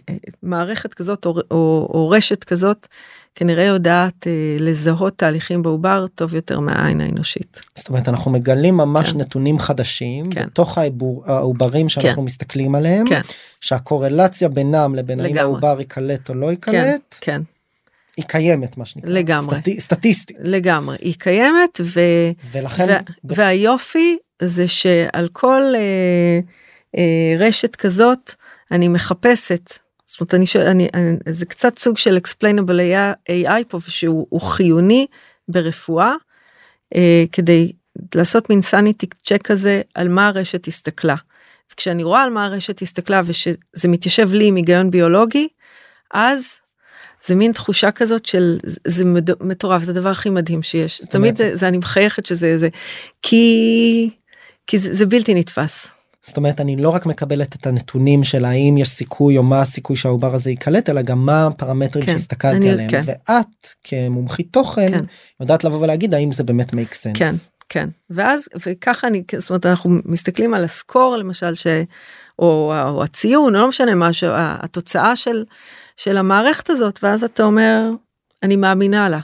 מערכת 0.43 0.93
כזאת 0.93 1.25
או, 1.25 1.35
או, 1.51 1.89
או 1.93 2.09
רשת 2.09 2.43
כזאת 2.43 2.87
כנראה 3.35 3.63
יודעת 3.63 4.27
אה, 4.27 4.31
לזהות 4.59 5.17
תהליכים 5.17 5.61
בעובר 5.63 6.05
טוב 6.15 6.35
יותר 6.35 6.59
מהעין 6.59 7.01
האנושית. 7.01 7.61
זאת 7.75 7.89
אומרת 7.89 8.09
אנחנו 8.09 8.31
מגלים 8.31 8.77
ממש 8.77 9.11
כן. 9.11 9.19
נתונים 9.19 9.59
חדשים 9.59 10.31
כן. 10.31 10.45
בתוך 10.45 10.77
העיבור- 10.77 11.23
העוברים 11.25 11.89
שאנחנו 11.89 12.21
כן. 12.21 12.25
מסתכלים 12.25 12.75
עליהם, 12.75 13.05
כן. 13.07 13.21
שהקורלציה 13.61 14.49
בינם 14.49 14.95
לבין 14.95 15.19
האם. 15.19 15.37
העובר 15.37 15.75
ייקלט 15.79 16.29
או 16.29 16.35
לא 16.35 16.47
כן, 16.61 16.73
ייקלט, 16.73 17.15
כן, 17.21 17.41
היא 18.19 18.27
קיימת 18.27 18.77
מה 18.77 18.85
שנקרא, 18.85 19.09
לגמרי. 19.09 19.55
סטטי- 19.55 19.79
סטטיסטית, 19.79 20.37
לגמרי. 20.39 20.97
היא 21.01 21.15
קיימת 21.19 21.81
ו... 21.81 21.99
ולכן 22.51 22.87
ו- 22.89 23.33
והיופי 23.35 24.17
זה 24.41 24.67
שעל 24.67 25.29
כל 25.33 25.63
אה, 25.75 26.39
אה, 26.97 27.47
רשת 27.47 27.75
כזאת 27.75 28.33
אני 28.71 28.87
מחפשת. 28.87 29.73
זאת 30.05 30.21
אומרת 30.21 30.33
אני, 30.33 30.45
אני, 30.71 30.87
אני 30.93 31.17
זה 31.29 31.45
קצת 31.45 31.77
סוג 31.77 31.97
של 31.97 32.17
explainable 32.17 32.79
AI 33.29 33.63
פה 33.67 33.79
שהוא 33.87 34.27
הוא 34.29 34.41
חיוני 34.41 35.05
ברפואה 35.47 36.13
אה, 36.95 37.23
כדי 37.31 37.71
לעשות 38.15 38.49
מין 38.49 38.61
סניטי 38.61 39.07
צ'ק 39.23 39.41
כזה 39.41 39.81
על 39.95 40.07
מה 40.09 40.27
הרשת 40.27 40.67
הסתכלה. 40.67 41.15
וכשאני 41.73 42.03
רואה 42.03 42.23
על 42.23 42.29
מה 42.29 42.45
הרשת 42.45 42.81
הסתכלה 42.81 43.21
ושזה 43.25 43.87
מתיישב 43.87 44.33
לי 44.33 44.47
עם 44.47 44.55
היגיון 44.55 44.91
ביולוגי 44.91 45.47
אז 46.13 46.45
זה 47.25 47.35
מין 47.35 47.51
תחושה 47.51 47.91
כזאת 47.91 48.25
של 48.25 48.59
זה- 48.63 49.03
מטורף 49.41 49.83
זה 49.83 49.91
הדבר 49.91 50.09
הכי 50.09 50.29
מדהים 50.29 50.61
שיש 50.61 51.01
תמיד 51.09 51.35
זה, 51.35 51.55
זה 51.55 51.67
אני 51.67 51.77
מחייכת 51.77 52.25
שזה 52.25 52.57
זה 52.57 52.69
כי 53.21 54.09
כי 54.67 54.77
זה, 54.77 54.93
זה 54.93 55.05
בלתי 55.05 55.33
נתפס 55.33 55.87
זאת 56.25 56.37
אומרת 56.37 56.61
אני 56.61 56.75
לא 56.75 56.89
רק 56.89 57.05
מקבלת 57.05 57.55
את 57.55 57.67
הנתונים 57.67 58.23
של 58.23 58.45
האם 58.45 58.77
יש 58.77 58.89
סיכוי 58.89 59.37
או 59.37 59.43
מה 59.43 59.61
הסיכוי 59.61 59.95
שהעובר 59.95 60.35
הזה 60.35 60.49
ייקלט 60.49 60.89
אלא 60.89 61.01
גם 61.01 61.25
מה 61.25 61.47
הפרמטרים 61.47 62.05
כן, 62.05 62.11
שהסתכלתי 62.11 62.57
אני- 62.57 62.69
עליהם 62.71 62.89
כן. 62.89 63.01
ואת 63.05 63.67
כמומחית 63.83 64.47
תוכן 64.51 64.91
כן. 64.91 65.03
יודעת 65.39 65.63
לבוא 65.63 65.77
ולהגיד 65.83 66.13
האם 66.13 66.31
זה 66.31 66.43
באמת 66.43 66.71
make 66.73 66.93
sense. 66.93 67.13
כן 67.13 67.31
כן 67.69 67.89
ואז 68.09 68.47
וככה 68.67 69.07
אני 69.07 69.23
זאת 69.37 69.49
אומרת 69.49 69.65
אנחנו 69.65 69.89
מסתכלים 70.05 70.53
על 70.53 70.63
הסקור 70.63 71.17
למשל 71.17 71.53
ש... 71.55 71.67
או, 72.39 72.73
או 72.89 73.03
הציון 73.03 73.55
או 73.55 73.61
לא 73.61 73.67
משנה 73.67 73.95
מה 73.95 74.13
שהתוצאה 74.13 75.15
של 75.15 75.43
של 75.99 76.17
המערכת 76.17 76.69
הזאת 76.69 76.99
ואז 77.03 77.23
אתה 77.23 77.43
אומר 77.43 77.89
אני 78.43 78.55
מאמינה 78.55 79.09
לה. 79.09 79.19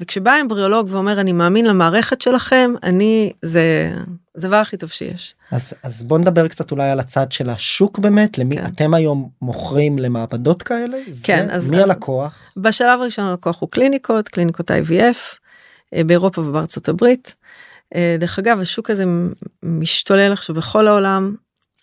וכשבא 0.00 0.32
אמבריולוג 0.40 0.86
ואומר 0.90 1.20
אני 1.20 1.32
מאמין 1.32 1.66
למערכת 1.66 2.20
שלכם, 2.20 2.70
אני, 2.82 3.32
זה 3.42 3.92
הדבר 4.36 4.56
הכי 4.56 4.76
טוב 4.76 4.90
שיש. 4.90 5.34
אז 5.52 5.74
אז 5.82 6.02
בוא 6.02 6.18
נדבר 6.18 6.48
קצת 6.48 6.70
אולי 6.72 6.90
על 6.90 7.00
הצד 7.00 7.32
של 7.32 7.50
השוק 7.50 7.98
באמת 7.98 8.38
למי 8.38 8.56
כן. 8.56 8.64
אתם 8.66 8.94
היום 8.94 9.28
מוכרים 9.42 9.98
למעבדות 9.98 10.62
כאלה 10.62 10.96
כן, 11.22 11.46
זה, 11.48 11.54
אז- 11.54 11.70
מי 11.70 11.76
אז- 11.78 11.84
הלקוח 11.84 12.52
בשלב 12.56 13.00
הראשון 13.00 13.24
הלקוח 13.24 13.60
הוא 13.60 13.68
קליניקות, 13.70 14.28
קליניקות 14.28 14.70
IVF, 14.70 15.36
אה, 15.94 16.04
באירופה 16.04 16.40
ובארצות 16.40 16.88
הברית. 16.88 17.36
אה, 17.94 18.16
דרך 18.18 18.38
אגב, 18.38 18.60
השוק 18.60 18.90
הזה 18.90 19.04
משתולל 19.62 20.32
עכשיו 20.32 20.56
בכל 20.56 20.88
העולם. 20.88 21.34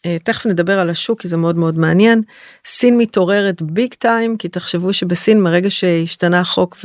אה, 0.06 0.18
תכף 0.24 0.46
נדבר 0.46 0.80
על 0.80 0.90
השוק 0.90 1.22
כי 1.22 1.28
זה 1.28 1.38
מאוד 1.38 1.58
מאוד 1.58 1.78
מעניין. 1.78 2.22
סין 2.66 2.98
מתעוררת 2.98 3.62
ביג 3.62 3.94
טיים 3.94 4.38
כי 4.38 4.50
תחשבו 4.50 4.94
שבסין 4.94 5.42
מרגע 5.42 5.70
שהשתנה 5.70 6.40
החוק 6.40 6.78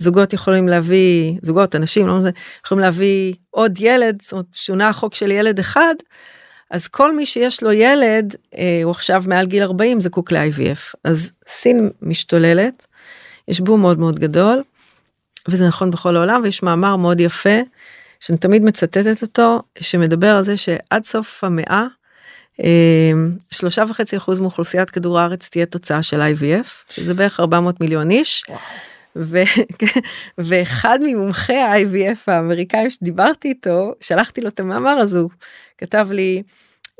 וזוגות 0.00 0.32
יכולים 0.32 0.68
להביא 0.68 1.38
זוגות 1.42 1.76
אנשים 1.76 2.06
לא 2.06 2.20
זה 2.20 2.30
יכולים 2.66 2.82
להביא 2.82 3.34
עוד 3.50 3.78
ילד 3.80 4.22
זאת 4.22 4.32
אומרת 4.32 4.46
שונה 4.52 4.88
החוק 4.88 5.14
של 5.14 5.30
ילד 5.30 5.58
אחד. 5.58 5.94
אז 6.70 6.88
כל 6.88 7.16
מי 7.16 7.26
שיש 7.26 7.62
לו 7.62 7.72
ילד 7.72 8.36
אה, 8.54 8.80
הוא 8.84 8.90
עכשיו 8.90 9.22
מעל 9.26 9.46
גיל 9.46 9.62
40 9.62 10.00
זקוק 10.00 10.32
ל-IVF 10.32 10.94
אז 11.04 11.32
סין 11.46 11.90
משתוללת 12.02 12.86
יש 13.48 13.60
בום 13.60 13.80
מאוד 13.80 13.98
מאוד 13.98 14.18
גדול 14.18 14.62
וזה 15.48 15.68
נכון 15.68 15.90
בכל 15.90 16.16
העולם 16.16 16.40
ויש 16.42 16.62
מאמר 16.62 16.96
מאוד 16.96 17.20
יפה 17.20 17.58
שאני 18.20 18.38
תמיד 18.38 18.62
מצטטת 18.62 19.22
אותו 19.22 19.62
שמדבר 19.78 20.36
על 20.36 20.44
זה 20.44 20.56
שעד 20.56 21.04
סוף 21.04 21.44
המאה 21.44 21.84
אה, 21.84 21.99
שלושה 23.50 23.84
וחצי 23.88 24.16
אחוז 24.16 24.40
מאוכלוסיית 24.40 24.90
כדור 24.90 25.18
הארץ 25.18 25.48
תהיה 25.48 25.66
תוצאה 25.66 26.02
של 26.02 26.20
IVF 26.20 26.68
שזה 26.90 27.14
בערך 27.14 27.40
400 27.40 27.80
מיליון 27.80 28.10
איש. 28.10 28.44
ו- 29.16 29.42
ואחד 30.38 30.98
ממומחי 31.02 31.56
ה-IVF 31.56 32.18
האמריקאים 32.26 32.90
שדיברתי 32.90 33.48
איתו 33.48 33.92
שלחתי 34.00 34.40
לו 34.40 34.48
את 34.48 34.60
המאמר 34.60 34.90
הזה 34.90 35.18
הוא 35.18 35.30
כתב 35.78 36.08
לי 36.10 36.42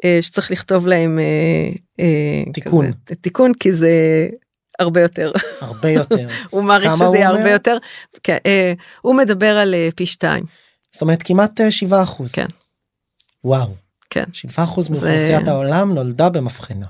אה, 0.04 0.18
שצריך 0.22 0.50
לכתוב 0.50 0.86
להם 0.86 1.18
אה, 1.18 1.70
אה, 2.00 2.52
תיקון. 2.52 2.92
כזה, 3.06 3.14
תיקון 3.20 3.54
כי 3.54 3.72
זה 3.72 4.28
הרבה 4.78 5.00
יותר 5.00 5.32
הרבה 5.60 5.90
יותר 5.90 6.28
הוא 6.50 6.62
מעריך 6.64 6.96
שזה 6.96 7.16
יהיה? 7.16 7.28
הרבה 7.28 7.50
יותר 7.50 7.76
כן, 8.22 8.38
הוא 9.02 9.14
מדבר 9.14 9.56
על 9.58 9.74
פי 9.96 10.06
שתיים 10.06 10.44
זאת 10.92 11.02
אומרת 11.02 11.22
כמעט 11.22 11.60
אה, 11.60 11.70
7 11.70 12.02
אחוז 12.02 12.32
כן. 12.32 12.46
וואו 13.44 13.74
כן 14.10 14.24
7 14.32 14.64
אחוז 14.64 14.86
זה- 14.86 14.92
מאוכלוסיית 14.92 15.48
העולם 15.48 15.94
נולדה 15.94 16.28
במבחנה 16.28 16.86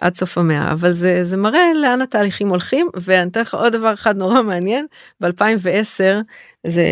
עד 0.00 0.14
סוף 0.16 0.38
המאה 0.38 0.72
אבל 0.72 0.92
זה 0.92 1.24
זה 1.24 1.36
מראה 1.36 1.72
לאן 1.82 2.02
התהליכים 2.02 2.48
הולכים 2.48 2.88
ואני 2.96 3.30
אתן 3.30 3.40
לך 3.40 3.54
עוד 3.54 3.72
דבר 3.72 3.94
אחד 3.94 4.16
נורא 4.16 4.42
מעניין 4.42 4.86
ב2010 5.24 5.26
זה 6.66 6.84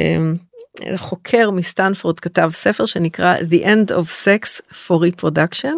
אה, 0.87 0.99
חוקר 0.99 1.51
מסטנפורד 1.51 2.21
כתב 2.21 2.51
ספר 2.53 2.87
שנקרא 2.87 3.37
The 3.39 3.65
End 3.65 3.91
of 3.93 4.09
Sex 4.25 4.61
for 4.71 4.95
Reproduction. 4.95 5.77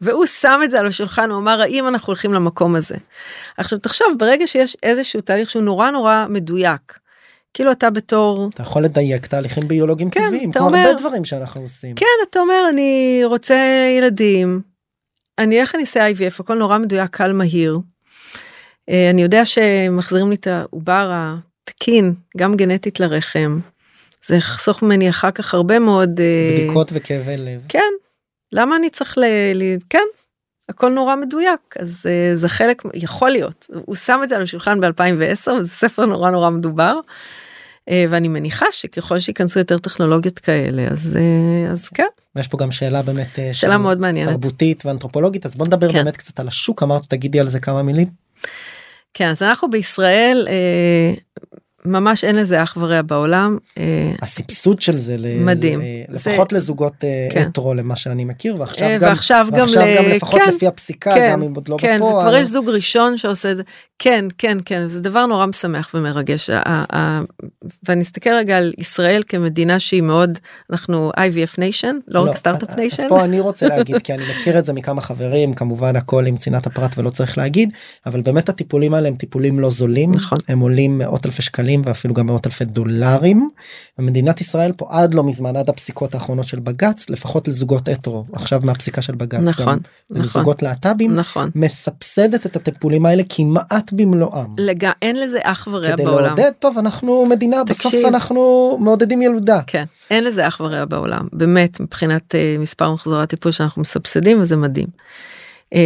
והוא 0.00 0.26
שם 0.26 0.60
את 0.64 0.70
זה 0.70 0.78
על 0.80 0.86
השולחן 0.86 1.30
הוא 1.30 1.38
אמר 1.38 1.60
האם 1.60 1.88
אנחנו 1.88 2.06
הולכים 2.06 2.32
למקום 2.32 2.76
הזה. 2.76 2.96
עכשיו 3.56 3.78
תחשוב 3.78 4.06
ברגע 4.18 4.46
שיש 4.46 4.76
איזשהו 4.82 5.20
תהליך 5.20 5.50
שהוא 5.50 5.62
נורא 5.62 5.90
נורא 5.90 6.26
מדויק. 6.28 6.98
כאילו 7.56 7.72
אתה 7.72 7.90
בתור 7.90 8.50
אתה 8.54 8.62
יכול 8.62 8.84
לדייק 8.84 9.26
תהליכים 9.26 9.68
ביולוגיים 9.68 10.10
כן, 10.10 10.26
טבעיים 10.26 10.52
כמו 10.52 10.66
אומר- 10.66 10.78
הרבה 10.78 11.00
דברים 11.00 11.24
שאנחנו 11.24 11.60
עושים 11.60 11.94
כן 11.94 12.06
אתה 12.30 12.40
אומר 12.40 12.66
אני 12.70 13.20
רוצה 13.24 13.86
ילדים. 13.98 14.60
אני 15.38 15.60
איך 15.60 15.74
אני 15.74 15.82
אעשה 15.82 16.10
IVF 16.10 16.34
הכל 16.38 16.54
נורא 16.54 16.78
מדויק 16.78 17.10
קל 17.10 17.32
מהיר. 17.32 17.78
אה, 18.88 19.10
אני 19.10 19.22
יודע 19.22 19.44
שמחזירים 19.44 20.30
לי 20.30 20.36
את 20.36 20.46
העובר 20.46 21.10
התקין 21.14 22.14
גם 22.36 22.56
גנטית 22.56 23.00
לרחם. 23.00 23.60
זה 24.26 24.36
יחסוך 24.36 24.82
ממני 24.82 25.10
אחר 25.10 25.30
כך 25.30 25.54
הרבה 25.54 25.78
מאוד 25.78 26.20
אה, 26.20 26.50
בדיקות 26.52 26.90
וכאבי 26.94 27.36
לב 27.36 27.60
כן 27.68 27.92
למה 28.52 28.76
אני 28.76 28.90
צריך 28.90 29.18
ל... 29.18 29.24
ל... 29.54 29.62
כן 29.90 30.04
הכל 30.68 30.88
נורא 30.88 31.16
מדויק 31.16 31.76
אז 31.78 32.06
אה, 32.08 32.34
זה 32.34 32.48
חלק 32.48 32.82
יכול 32.94 33.30
להיות 33.30 33.66
הוא 33.84 33.94
שם 33.94 34.20
את 34.22 34.28
זה 34.28 34.36
על 34.36 34.42
השולחן 34.42 34.78
ב2010 34.84 35.50
וזה 35.50 35.68
ספר 35.68 36.06
נורא 36.06 36.30
נורא 36.30 36.50
מדובר. 36.50 37.00
אה, 37.88 38.04
ואני 38.10 38.28
מניחה 38.28 38.66
שככל 38.70 39.18
שייכנסו 39.18 39.58
יותר 39.58 39.78
טכנולוגיות 39.78 40.38
כאלה 40.38 40.88
אז 40.90 41.18
אה, 41.20 41.70
אז 41.70 41.88
כן 41.88 42.06
ויש 42.36 42.48
פה 42.48 42.58
גם 42.58 42.72
שאלה 42.72 43.02
באמת 43.02 43.38
אה, 43.38 43.54
שאלה 43.54 43.78
מאוד 43.78 44.00
מעניינת. 44.00 44.30
תרבותית 44.30 44.86
ואנתרופולוגית 44.86 45.46
אז 45.46 45.54
בוא 45.54 45.66
נדבר 45.66 45.92
כן. 45.92 45.94
באמת 45.94 46.16
קצת 46.16 46.40
על 46.40 46.48
השוק 46.48 46.82
אמרת 46.82 47.02
תגידי 47.08 47.40
על 47.40 47.48
זה 47.48 47.60
כמה 47.60 47.82
מילים 47.82 48.08
כן 49.14 49.28
אז 49.28 49.42
אנחנו 49.42 49.70
בישראל 49.70 50.46
אה, 50.50 51.14
ממש 51.86 52.24
אין 52.24 52.36
לזה 52.36 52.62
אח 52.62 52.76
ורע 52.80 53.02
בעולם. 53.02 53.58
אה, 53.78 54.12
הסבסוד 54.22 54.82
של 54.82 54.98
זה 54.98 55.16
מדהים. 55.40 55.80
זה, 55.80 55.86
זה- 56.18 56.30
לפחות 56.30 56.52
לזוגות 56.52 57.04
אה, 57.04 57.28
כן. 57.32 57.40
הטרו 57.42 57.74
למה 57.74 57.96
שאני 57.96 58.24
מכיר 58.24 58.56
ועכשיו 58.60 58.88
אה, 58.88 58.98
גם 58.98 59.08
ועכשיו 59.08 59.46
גם 59.52 59.58
ועכשיו 59.60 59.82
ל- 59.86 59.96
גם 59.96 60.04
לפחות 60.04 60.40
כן, 60.44 60.50
לפי 60.54 60.66
הפסיקה 60.66 61.14
כן, 61.14 61.30
גם 61.32 61.42
אם 61.42 61.54
עוד 61.54 61.68
לא 61.68 61.76
כן, 61.80 61.96
בפועל. 61.96 62.26
וכבר 62.26 62.36
יש 62.36 62.48
זוג 62.48 62.68
ראשון 62.68 63.18
שעושה 63.18 63.50
את 63.52 63.56
זה. 63.56 63.62
כן, 63.98 64.24
כן, 64.38 64.58
כן, 64.64 64.88
זה 64.88 65.00
דבר 65.00 65.26
נורא 65.26 65.46
משמח 65.46 65.90
ומרגש. 65.94 66.50
ואני 67.88 68.02
אסתכל 68.02 68.30
רגע 68.30 68.58
על 68.58 68.72
ישראל 68.78 69.22
כמדינה 69.28 69.78
שהיא 69.80 70.02
מאוד, 70.02 70.38
אנחנו 70.70 71.10
IVF 71.16 71.58
nation, 71.58 71.94
לא 72.08 72.20
רק 72.30 72.36
סטארט-אפ 72.36 72.70
אז 72.70 72.76
nation. 72.76 73.08
פה 73.08 73.24
אני 73.24 73.40
רוצה 73.40 73.66
להגיד 73.76 73.96
כי 74.02 74.12
אני 74.14 74.22
מכיר 74.38 74.58
את 74.58 74.64
זה 74.64 74.72
מכמה 74.72 75.00
חברים 75.00 75.54
כמובן 75.54 75.96
הכל 75.96 76.26
עם 76.26 76.36
צנעת 76.36 76.66
הפרט 76.66 76.98
ולא 76.98 77.10
צריך 77.10 77.38
להגיד 77.38 77.70
אבל 78.06 78.20
באמת 78.20 78.48
הטיפולים 78.48 78.94
האלה 78.94 79.08
הם 79.08 79.14
טיפולים 79.14 79.60
לא 79.60 79.70
זולים 79.70 80.10
נכון. 80.14 80.38
הם 80.48 80.60
עולים 80.60 80.98
מאות 80.98 81.26
אלפי 81.26 81.42
שקלים 81.42 81.75
ואפילו 81.84 82.14
גם 82.14 82.26
מאות 82.26 82.46
אלפי 82.46 82.64
דולרים. 82.64 83.50
ומדינת 83.98 84.40
ישראל 84.40 84.72
פה 84.76 84.86
עד 84.90 85.14
לא 85.14 85.24
מזמן 85.24 85.56
עד 85.56 85.68
הפסיקות 85.68 86.14
האחרונות 86.14 86.46
של 86.46 86.60
בג"ץ 86.60 87.10
לפחות 87.10 87.48
לזוגות 87.48 87.88
הטרו 87.88 88.24
עכשיו 88.32 88.60
מהפסיקה 88.64 89.02
של 89.02 89.14
בג"ץ 89.14 89.40
נכון, 89.40 89.66
גם 89.66 89.78
נכון. 90.10 90.22
לזוגות 90.22 90.62
להט"בים 90.62 91.14
נכון. 91.14 91.50
מסבסדת 91.54 92.46
את 92.46 92.56
הטיפולים 92.56 93.06
האלה 93.06 93.22
כמעט 93.28 93.92
במלואם. 93.92 94.54
לג... 94.58 94.90
אין 95.02 95.16
לזה 95.16 95.38
אח 95.42 95.68
ורע 95.70 95.92
כדי 95.92 96.04
בעולם. 96.04 96.24
לעודד 96.26 96.50
טוב 96.58 96.78
אנחנו 96.78 97.26
מדינה 97.26 97.64
בסוף 97.64 97.82
תקשיב. 97.82 98.06
אנחנו 98.06 98.76
מעודדים 98.80 99.22
ילודה. 99.22 99.60
כן, 99.66 99.84
אין 100.10 100.24
לזה 100.24 100.48
אח 100.48 100.60
ורע 100.60 100.84
בעולם, 100.84 101.28
באמת, 101.32 101.80
מבחינת 101.80 102.34
uh, 102.34 102.60
מספר 102.60 102.92
מחזורי 102.92 103.22
הטיפול 103.22 103.52
שאנחנו 103.52 103.82
מסבסדים, 103.82 104.40
וזה 104.40 104.56
מדהים. 104.56 104.86
Um, 105.74 105.76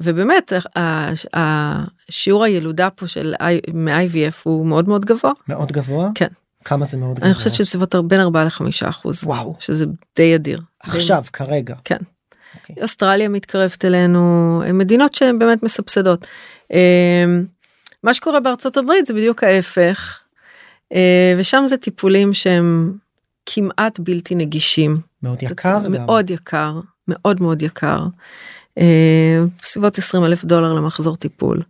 ובאמת, 0.00 0.52
ה- 0.76 1.38
ה- 1.38 1.84
שיעור 2.10 2.44
הילודה 2.44 2.90
פה 2.90 3.06
של 3.06 3.34
מ-IVF 3.74 4.34
הוא 4.42 4.66
מאוד 4.66 4.88
מאוד 4.88 5.04
גבוה. 5.04 5.32
מאוד 5.48 5.72
גבוה? 5.72 6.08
כן. 6.14 6.28
כמה 6.64 6.86
זה 6.86 6.96
מאוד 6.96 7.16
גבוה? 7.16 7.26
אני 7.28 7.34
חושבת 7.34 7.54
שבסביבות 7.54 7.94
בין 8.08 8.20
4 8.20 8.44
ל-5 8.44 8.60
אחוז. 8.90 9.24
וואו. 9.24 9.56
שזה 9.58 9.86
די 10.16 10.34
אדיר. 10.34 10.60
עכשיו 10.82 11.24
כרגע. 11.32 11.74
כן. 11.84 11.96
אוקיי. 12.54 12.76
אוסטרליה 12.82 13.28
מתקרבת 13.28 13.84
אלינו, 13.84 14.62
מדינות 14.74 15.14
שהן 15.14 15.38
באמת 15.38 15.62
מסבסדות. 15.62 16.26
אמ, 16.70 17.44
מה 18.02 18.14
שקורה 18.14 18.40
בארצות 18.40 18.76
הברית 18.76 19.06
זה 19.06 19.14
בדיוק 19.14 19.44
ההפך, 19.44 20.18
אה, 20.92 21.34
ושם 21.38 21.64
זה 21.66 21.76
טיפולים 21.76 22.34
שהם 22.34 22.92
כמעט 23.46 24.00
בלתי 24.00 24.34
נגישים. 24.34 25.00
מאוד 25.22 25.42
יקר 25.42 25.78
גם. 25.84 25.92
מאוד 25.92 26.30
יקר, 26.30 26.80
מאוד 27.08 27.42
מאוד 27.42 27.62
יקר. 27.62 28.00
אה, 28.78 29.44
בסביבות 29.62 29.98
20 29.98 30.24
אלף 30.24 30.44
דולר 30.44 30.72
למחזור 30.72 31.16
טיפול. 31.16 31.62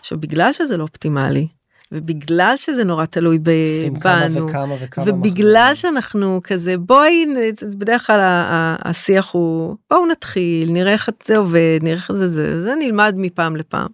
עכשיו 0.00 0.18
בגלל 0.20 0.52
שזה 0.52 0.76
לא 0.76 0.82
אופטימלי, 0.82 1.46
ובגלל 1.92 2.54
שזה 2.56 2.84
נורא 2.84 3.04
תלוי 3.04 3.38
ב- 3.38 3.48
עושים 3.48 4.00
כמה 4.00 4.28
בנו, 4.28 4.48
וכמה 4.48 4.74
וכמה 4.80 5.04
ובגלל 5.08 5.70
מחזורים. 5.70 5.74
שאנחנו 5.74 6.40
כזה 6.44 6.78
בואי 6.78 7.26
בדרך 7.78 8.06
כלל 8.06 8.20
השיח 8.84 9.30
הוא 9.30 9.76
בואו 9.90 10.06
נתחיל 10.06 10.70
נראה 10.70 10.92
איך 10.92 11.10
זה 11.24 11.36
עובד 11.36 11.78
נראה 11.82 11.96
איך 11.96 12.12
זה 12.12 12.28
זה 12.28 12.62
זה 12.62 12.74
נלמד 12.78 13.14
מפעם 13.16 13.56
לפעם. 13.56 13.86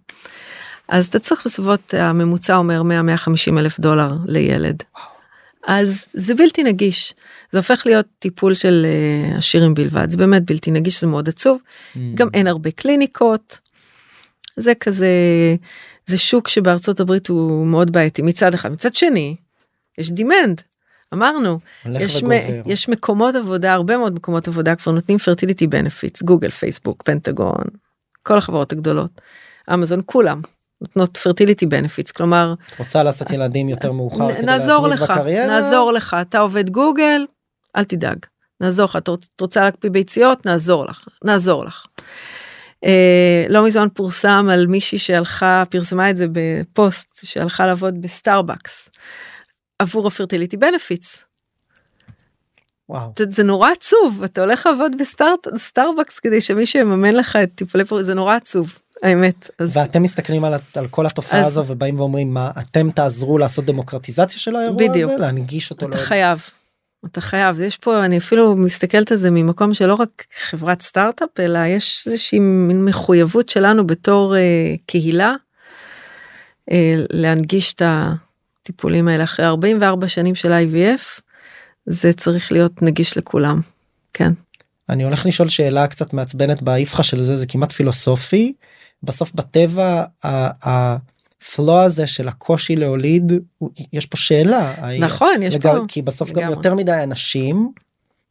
אז 0.88 1.06
אתה 1.06 1.18
צריך 1.18 1.42
בסביבות 1.44 1.94
הממוצע 1.94 2.56
אומר 2.56 2.83
100 2.83 3.02
150 3.02 3.59
אלף 3.59 3.80
דולר 3.80 4.12
לילד. 4.26 4.83
אז 5.66 6.07
זה 6.14 6.35
בלתי 6.35 6.62
נגיש. 6.62 7.14
זה 7.53 7.59
הופך 7.59 7.83
להיות 7.87 8.07
טיפול 8.18 8.55
של 8.55 8.87
אה, 8.88 9.38
עשירים 9.38 9.75
בלבד. 9.75 10.11
זה 10.11 10.16
באמת 10.16 10.42
בלתי 10.44 10.70
נגיש 10.70 11.01
זה 11.01 11.07
מאוד 11.07 11.29
עצוב. 11.29 11.59
Mm. 11.94 11.99
גם 12.14 12.29
אין 12.35 12.46
הרבה 12.46 12.70
קליניקות. 12.70 13.59
זה 14.57 14.75
כזה 14.75 15.09
זה 16.07 16.18
שוק 16.18 16.49
שבארצות 16.49 17.01
הברית 17.01 17.29
הוא 17.29 17.66
מאוד 17.66 17.90
בעייתי. 17.92 18.23
מצד 18.23 18.55
אחד. 18.55 18.73
מצד 18.73 18.94
שני 18.94 19.37
יש 19.99 20.11
demand 20.11 20.61
אמרנו 21.14 21.59
יש. 22.01 22.23
מ- 22.23 22.70
יש 22.70 22.88
מקומות 22.88 23.35
עבודה 23.35 23.75
הרבה 23.75 23.96
מאוד 23.96 24.14
מקומות 24.14 24.49
עבודה 24.49 24.77
כבר 24.77 24.92
נותנים 24.92 25.18
fertility 25.18 25.66
benefits 25.66 26.22
גוגל 26.23 26.51
פייסבוק 26.51 27.03
פנטגון 27.03 27.64
כל 28.23 28.38
החברות 28.38 28.73
הגדולות. 28.73 29.20
אמזון 29.75 30.01
כולם 30.07 30.40
נותנות 30.81 31.16
fertility 31.16 31.66
benefits 31.66 32.12
כלומר 32.12 32.55
את 32.75 32.79
רוצה 32.79 33.03
לעשות 33.03 33.31
ילדים 33.31 33.69
יותר 33.69 33.93
מאוחר 33.93 34.29
נ- 34.29 34.35
כדי 34.35 34.47
נעזור 34.47 34.88
לך 34.88 35.03
בקריירה? 35.03 35.47
נעזור 35.47 35.93
לך 35.93 36.16
אתה 36.21 36.38
עובד 36.38 36.71
גוגל 36.71 37.27
אל 37.77 37.85
תדאג 37.85 38.19
נעזור 38.61 38.85
לך 38.85 38.97
את 38.97 39.40
רוצה 39.40 39.64
להקפיא 39.64 39.90
ביציות 39.90 40.47
נעזור 40.47 40.87
לך 40.87 41.09
נעזור 41.25 41.64
לך. 41.64 41.87
אה, 42.85 43.47
לא 43.49 43.64
מזמן 43.64 43.88
פורסם 43.95 44.49
על 44.53 44.66
מישהי 44.66 44.99
שהלכה 44.99 45.62
פרסמה 45.71 46.11
את 46.11 46.16
זה 46.16 46.27
בפוסט 46.33 47.21
שהלכה 47.25 47.66
לעבוד 47.66 48.03
בסטארבקס 48.03 48.88
עבור 49.79 50.07
ה 50.07 50.12
fertility 50.12 50.57
benefits. 50.57 51.24
וואו. 52.88 53.12
זה, 53.19 53.25
זה 53.29 53.43
נורא 53.43 53.71
עצוב 53.71 54.23
אתה 54.25 54.40
הולך 54.40 54.66
לעבוד 54.66 54.93
בסטארבקס 55.53 56.19
כדי 56.19 56.40
שמישהו 56.40 56.81
יממן 56.81 57.12
לך 57.12 57.37
את 57.37 57.51
טיפולי 57.55 57.85
פוריות 57.85 58.07
זה 58.07 58.14
נורא 58.14 58.37
עצוב 58.37 58.79
האמת 59.02 59.50
אז 59.58 59.76
ואתם 59.76 60.02
מסתכלים 60.02 60.44
על, 60.44 60.54
על 60.74 60.88
כל 60.88 61.06
התופעה 61.06 61.40
אז- 61.40 61.46
הזו 61.46 61.64
ובאים 61.66 62.00
ואומרים 62.00 62.34
מה 62.34 62.50
אתם 62.60 62.90
תעזרו 62.90 63.38
לעשות 63.38 63.64
דמוקרטיזציה 63.64 64.38
של 64.38 64.56
האירוע 64.56 64.88
בדיוק. 64.88 65.10
הזה 65.10 65.20
להנגיש 65.20 65.70
אותו. 65.70 65.86
אתה 65.86 65.96
לעוד- 65.96 66.06
חייב. 66.08 66.40
אתה 67.06 67.20
חייב 67.20 67.60
יש 67.60 67.76
פה 67.76 68.04
אני 68.04 68.18
אפילו 68.18 68.56
מסתכלת 68.56 69.12
על 69.12 69.16
זה 69.18 69.30
ממקום 69.30 69.74
שלא 69.74 69.94
רק 69.94 70.08
חברת 70.48 70.82
סטארט-אפ 70.82 71.28
אלא 71.40 71.58
יש 71.66 72.04
איזושהי 72.06 72.38
מין 72.38 72.84
מחויבות 72.84 73.48
שלנו 73.48 73.86
בתור 73.86 74.36
אה, 74.36 74.40
קהילה 74.86 75.34
אה, 76.70 76.94
להנגיש 77.10 77.74
את 77.74 77.82
הטיפולים 77.84 79.08
האלה 79.08 79.24
אחרי 79.24 79.46
44 79.46 80.08
שנים 80.08 80.34
של 80.34 80.52
IVF 80.52 81.20
זה 81.86 82.12
צריך 82.12 82.52
להיות 82.52 82.82
נגיש 82.82 83.16
לכולם. 83.18 83.60
כן 84.14 84.32
אני 84.88 85.04
הולך 85.04 85.26
לשאול 85.26 85.48
שאלה 85.48 85.86
קצת 85.86 86.12
מעצבנת 86.12 86.62
באיפכא 86.62 87.02
של 87.02 87.22
זה 87.22 87.36
זה 87.36 87.46
כמעט 87.46 87.72
פילוסופי 87.72 88.52
בסוף 89.02 89.32
בטבע 89.34 90.04
הפלו 90.22 91.80
הזה 91.80 92.06
של 92.06 92.28
הקושי 92.28 92.76
להוליד 92.76 93.32
יש 93.92 94.06
פה 94.06 94.16
שאלה 94.16 94.74
נכון 94.98 95.42
יש 95.42 95.54
לג... 95.54 95.62
פה 95.62 95.76
כי 95.88 96.02
בסוף 96.02 96.30
גם 96.30 96.36
לגמרי. 96.36 96.56
יותר 96.56 96.74
מדי 96.74 97.02
אנשים 97.02 97.72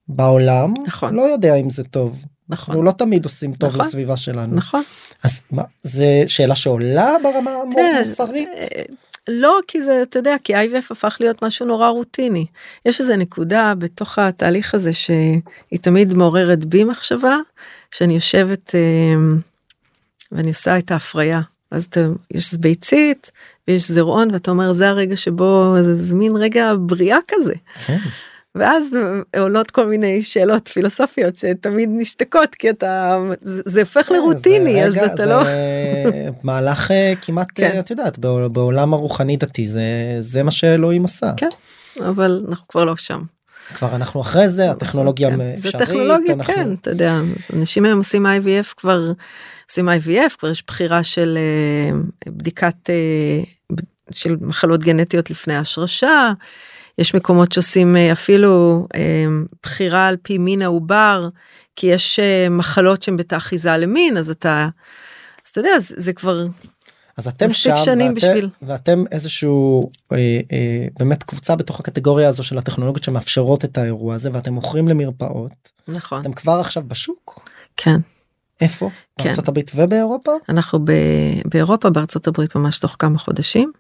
בעולם 0.07 0.73
נכון. 0.87 1.15
לא 1.15 1.21
יודע 1.21 1.55
אם 1.55 1.69
זה 1.69 1.83
טוב 1.83 2.25
נכון 2.49 2.71
אנחנו 2.73 2.83
לא 2.83 2.91
תמיד 2.91 3.25
עושים 3.25 3.53
טוב 3.53 3.69
נכון. 3.69 3.85
לסביבה 3.85 4.17
שלנו 4.17 4.55
נכון 4.55 4.83
אז 5.23 5.41
מה 5.51 5.63
זה 5.81 6.23
שאלה 6.27 6.55
שעולה 6.55 7.15
ברמה 7.23 7.51
המוסרית 7.51 8.49
אה, 8.57 8.83
לא 9.27 9.59
כי 9.67 9.81
זה 9.81 10.01
אתה 10.01 10.19
יודע 10.19 10.35
כי 10.43 10.55
IVF 10.55 10.85
הפך 10.91 11.17
להיות 11.19 11.43
משהו 11.43 11.65
נורא 11.65 11.89
רוטיני 11.89 12.45
יש 12.85 12.99
איזה 12.99 13.15
נקודה 13.15 13.73
בתוך 13.77 14.19
התהליך 14.19 14.75
הזה 14.75 14.93
שהיא 14.93 15.79
תמיד 15.81 16.13
מעוררת 16.13 16.65
בי 16.65 16.83
מחשבה 16.83 17.35
שאני 17.91 18.13
יושבת 18.13 18.75
אה, 18.75 18.79
ואני 20.31 20.49
עושה 20.49 20.77
את 20.77 20.91
ההפריה 20.91 21.41
אז 21.71 21.83
אתה, 21.85 21.99
יש 22.33 22.53
ביצית 22.53 23.31
ויש 23.67 23.91
זרעון 23.91 24.31
ואתה 24.33 24.51
אומר 24.51 24.73
זה 24.73 24.89
הרגע 24.89 25.15
שבו 25.15 25.75
זה, 25.81 25.95
זה 25.95 26.15
מין 26.15 26.31
רגע 26.37 26.71
בריאה 26.79 27.17
כזה 27.27 27.53
כן. 27.85 27.97
ואז 28.55 28.97
עולות 29.37 29.71
כל 29.71 29.85
מיני 29.85 30.21
שאלות 30.23 30.67
פילוסופיות 30.67 31.35
שתמיד 31.37 31.89
נשתקות 31.93 32.55
כי 32.55 32.69
אתה 32.69 33.17
זה, 33.39 33.61
זה 33.65 33.79
הופך 33.79 34.11
לרוטיני 34.11 34.73
זה 34.73 34.85
אז 34.87 34.93
רגע- 34.93 35.13
אתה 35.13 35.25
לא 35.25 35.43
זה 35.43 36.29
מהלך 36.43 36.91
אה, 36.91 37.13
כמעט 37.21 37.47
כן. 37.55 37.71
אה, 37.73 37.79
את 37.79 37.89
יודעת 37.89 38.19
בעול- 38.19 38.47
בעולם 38.47 38.93
הרוחני 38.93 39.37
דתי 39.37 39.67
זה 39.67 39.83
זה 40.19 40.43
מה 40.43 40.51
שאלוהים 40.51 41.05
עשה 41.05 41.31
כן. 41.37 41.49
אבל 42.05 42.45
אנחנו 42.49 42.67
כבר 42.67 42.85
לא 42.85 42.95
שם. 42.97 43.21
כבר 43.73 43.95
אנחנו 43.95 44.21
אחרי 44.21 44.49
זה 44.49 44.71
הטכנולוגיה 44.71 45.29
כן, 45.29 45.41
אפשרית 45.41 45.73
זה 45.79 45.85
טכנולוגיה 45.85 46.33
אנחנו- 46.33 46.53
כן 46.53 46.73
אתה 46.73 46.89
יודע 46.89 47.19
אנשים 47.53 47.85
היום 47.85 47.97
עושים 47.97 48.25
IVF 48.25 48.73
כבר 48.77 49.11
עושים 49.69 49.89
IVF 49.89 50.35
כבר 50.39 50.49
יש 50.49 50.63
בחירה 50.67 51.03
של 51.03 51.37
אה, 51.37 52.31
בדיקת 52.31 52.89
אה, 52.89 53.43
של 54.11 54.35
מחלות 54.41 54.83
גנטיות 54.83 55.29
לפני 55.29 55.57
השרשה. 55.57 56.31
יש 56.97 57.15
מקומות 57.15 57.51
שעושים 57.51 57.95
אה, 57.95 58.11
אפילו 58.11 58.87
בחירה 59.63 60.07
על 60.07 60.17
פי 60.21 60.37
מין 60.37 60.61
העובר 60.61 61.29
כי 61.75 61.87
יש 61.87 62.19
מחלות 62.49 63.03
שהן 63.03 63.17
בתאחיזה 63.17 63.77
למין 63.77 64.17
אז 64.17 64.29
אתה 64.29 64.67
אז 65.45 65.49
אתה 65.51 65.59
יודע 65.59 65.79
זה, 65.79 65.95
זה 65.97 66.13
כבר 66.13 66.45
אז 67.19 67.27
אתם 67.27 67.49
שם 67.49 67.75
שנים 67.77 68.07
ואתם, 68.07 68.15
בשביל. 68.15 68.49
ואתם 68.61 69.03
איזשהו 69.11 69.91
אה, 70.11 70.17
אה, 70.51 70.87
באמת 70.99 71.23
קבוצה 71.23 71.55
בתוך 71.55 71.79
הקטגוריה 71.79 72.29
הזו 72.29 72.43
של 72.43 72.57
הטכנולוגיות 72.57 73.03
שמאפשרות 73.03 73.65
את 73.65 73.77
האירוע 73.77 74.15
הזה 74.15 74.29
ואתם 74.33 74.53
מוכרים 74.53 74.87
למרפאות. 74.87 75.71
נכון. 75.87 76.21
אתם 76.21 76.33
כבר 76.33 76.59
עכשיו 76.59 76.83
בשוק? 76.87 77.49
כן. 77.77 77.99
איפה? 78.61 78.89
כן. 79.17 79.23
בארצות 79.23 79.47
הברית 79.47 79.71
ובאירופה? 79.75 80.31
אנחנו 80.49 80.79
ב, 80.85 80.91
באירופה 81.45 81.89
בארצות 81.89 82.27
הברית 82.27 82.55
ממש 82.55 82.79
תוך 82.79 82.95
כמה 82.99 83.17
חודשים 83.17 83.71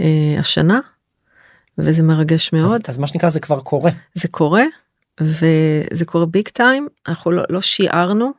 אה, 0.00 0.36
השנה 0.38 0.80
וזה 1.78 2.02
מרגש 2.02 2.54
אז, 2.54 2.60
מאוד. 2.60 2.80
אז 2.88 2.98
מה 2.98 3.06
שנקרא 3.06 3.30
זה 3.30 3.40
כבר 3.40 3.60
קורה. 3.60 3.90
זה 4.14 4.28
קורה 4.28 4.64
וזה 5.20 6.04
קורה 6.06 6.26
ביג 6.26 6.48
טיים 6.48 6.88
אנחנו 7.08 7.30
לא, 7.30 7.42
לא 7.50 7.60
שיערנו 7.60 8.32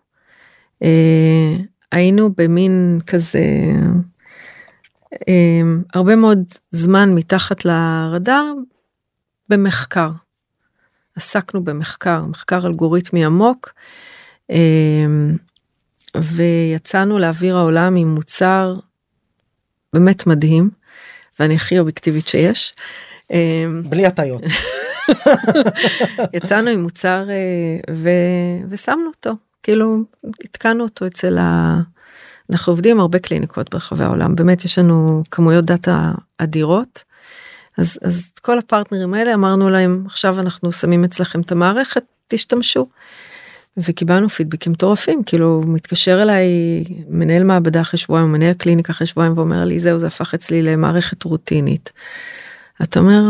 אה, 0.83 1.55
היינו 1.95 2.29
במין 2.37 2.99
כזה 3.07 3.43
אה, 5.27 5.61
הרבה 5.93 6.15
מאוד 6.15 6.43
זמן 6.71 7.13
מתחת 7.13 7.65
לרדאר 7.65 8.53
במחקר. 9.49 10.09
עסקנו 11.15 11.63
במחקר 11.63 12.21
מחקר 12.21 12.67
אלגוריתמי 12.67 13.25
עמוק 13.25 13.73
אה, 14.51 14.57
ויצאנו 16.17 17.19
לאוויר 17.19 17.57
העולם 17.57 17.95
עם 17.95 18.15
מוצר 18.15 18.75
באמת 19.93 20.27
מדהים 20.27 20.69
ואני 21.39 21.55
הכי 21.55 21.79
אובייקטיבית 21.79 22.27
שיש. 22.27 22.73
אה, 23.31 23.65
בלי 23.89 24.05
הטיות 24.05 24.41
יצאנו 26.35 26.69
עם 26.69 26.81
מוצר 26.81 27.29
אה, 27.29 27.93
ו... 27.95 28.09
ושמנו 28.69 29.07
אותו 29.07 29.44
כאילו 29.65 29.97
התקנו 30.43 30.83
אותו 30.83 31.07
אצל 31.07 31.37
ה... 31.37 31.79
אנחנו 32.51 32.73
עובדים 32.73 32.99
הרבה 32.99 33.19
קליניקות 33.19 33.69
ברחבי 33.69 34.03
העולם 34.03 34.35
באמת 34.35 34.65
יש 34.65 34.79
לנו 34.79 35.23
כמויות 35.31 35.65
דאטה 35.65 36.11
אדירות. 36.37 37.03
אז 37.77 37.99
אז 38.01 38.31
כל 38.41 38.59
הפרטנרים 38.59 39.13
האלה 39.13 39.33
אמרנו 39.33 39.69
להם 39.69 40.03
עכשיו 40.05 40.39
אנחנו 40.39 40.71
שמים 40.71 41.03
אצלכם 41.03 41.41
את 41.41 41.51
המערכת 41.51 42.03
תשתמשו. 42.27 42.87
וקיבלנו 43.77 44.29
פידבקים 44.29 44.71
מטורפים 44.71 45.23
כאילו 45.23 45.61
מתקשר 45.65 46.21
אליי 46.21 46.47
מנהל 47.09 47.43
מעבדה 47.43 47.81
אחרי 47.81 47.97
שבועיים 47.97 48.31
מנהל 48.31 48.53
קליניקה 48.53 48.93
אחרי 48.93 49.07
שבועיים 49.07 49.37
ואומר 49.37 49.65
לי 49.65 49.79
זהו 49.79 49.99
זה 49.99 50.07
הפך 50.07 50.33
אצלי 50.33 50.61
למערכת 50.61 51.23
רוטינית. 51.23 51.91
אתה 52.81 52.99
אומר 52.99 53.21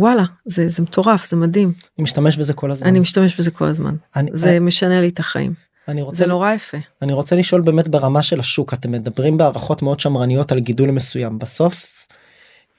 וואלה 0.00 0.24
זה 0.46 0.68
זה 0.68 0.82
מטורף 0.82 1.28
זה 1.30 1.36
מדהים 1.36 1.72
אני 1.98 2.02
משתמש 2.02 2.36
בזה 2.36 2.52
כל 2.52 2.70
הזמן 2.70 2.86
אני 2.88 3.00
משתמש 3.00 3.40
בזה 3.40 3.50
כל 3.50 3.64
הזמן 3.64 3.94
אני, 4.16 4.30
זה 4.34 4.60
משנה 4.60 5.00
לי 5.00 5.08
את 5.08 5.18
החיים 5.20 5.54
אני 5.88 6.02
רוצה 6.02 6.16
זה 6.18 6.26
נורא 6.26 6.52
יפה 6.52 6.78
אני 7.02 7.12
רוצה 7.12 7.36
לשאול 7.36 7.60
באמת 7.60 7.88
ברמה 7.88 8.22
של 8.22 8.40
השוק 8.40 8.74
אתם 8.74 8.92
מדברים 8.92 9.36
בהערכות 9.36 9.82
מאוד 9.82 10.00
שמרניות 10.00 10.52
על 10.52 10.58
גידול 10.60 10.90
מסוים 10.90 11.38
בסוף. 11.38 12.06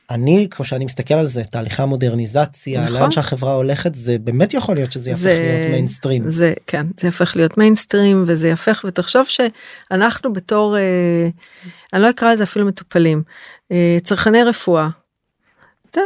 אני 0.09 0.47
כמו 0.51 0.65
שאני 0.65 0.85
מסתכל 0.85 1.13
על 1.13 1.27
זה 1.27 1.43
תהליכי 1.43 1.81
המודרניזציה 1.81 2.81
נכון. 2.85 2.93
לאן 2.93 3.11
שהחברה 3.11 3.53
הולכת 3.53 3.95
זה 3.95 4.17
באמת 4.19 4.53
יכול 4.53 4.75
להיות 4.75 4.91
שזה 4.91 5.09
יהפוך 5.09 5.23
זה- 5.23 5.55
להיות 5.57 5.71
מיינסטרים. 5.71 6.29
זה 6.29 6.53
כן 6.67 6.87
זה 6.99 7.07
יהפך 7.07 7.35
להיות 7.35 7.57
מיינסטרים 7.57 8.23
וזה 8.27 8.47
יהפך 8.47 8.85
ותחשוב 8.87 9.25
שאנחנו 9.27 10.33
בתור 10.33 10.77
אה, 10.77 11.29
אני 11.93 12.01
לא 12.01 12.09
אקרא 12.09 12.31
לזה 12.33 12.43
אפילו 12.43 12.65
מטופלים 12.65 13.23
אה, 13.71 13.97
צרכני 14.03 14.43
רפואה. 14.43 14.87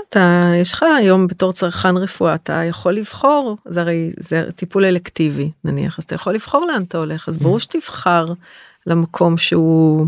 אתה, 0.09 0.51
יש 0.61 0.73
לך 0.73 0.85
היום 0.97 1.27
בתור 1.27 1.53
צרכן 1.53 1.97
רפואה 1.97 2.35
אתה 2.35 2.53
יכול 2.53 2.93
לבחור 2.93 3.57
זה 3.65 3.81
הרי 3.81 4.11
זה 4.19 4.51
טיפול 4.55 4.85
אלקטיבי 4.85 5.51
נניח 5.63 5.99
אז 5.99 6.03
אתה 6.03 6.15
יכול 6.15 6.33
לבחור 6.33 6.65
לאן 6.65 6.83
אתה 6.83 6.97
הולך 6.97 7.27
אז 7.27 7.37
ברור 7.37 7.59
שתבחר 7.59 8.25
למקום 8.87 9.37
שהוא 9.37 10.07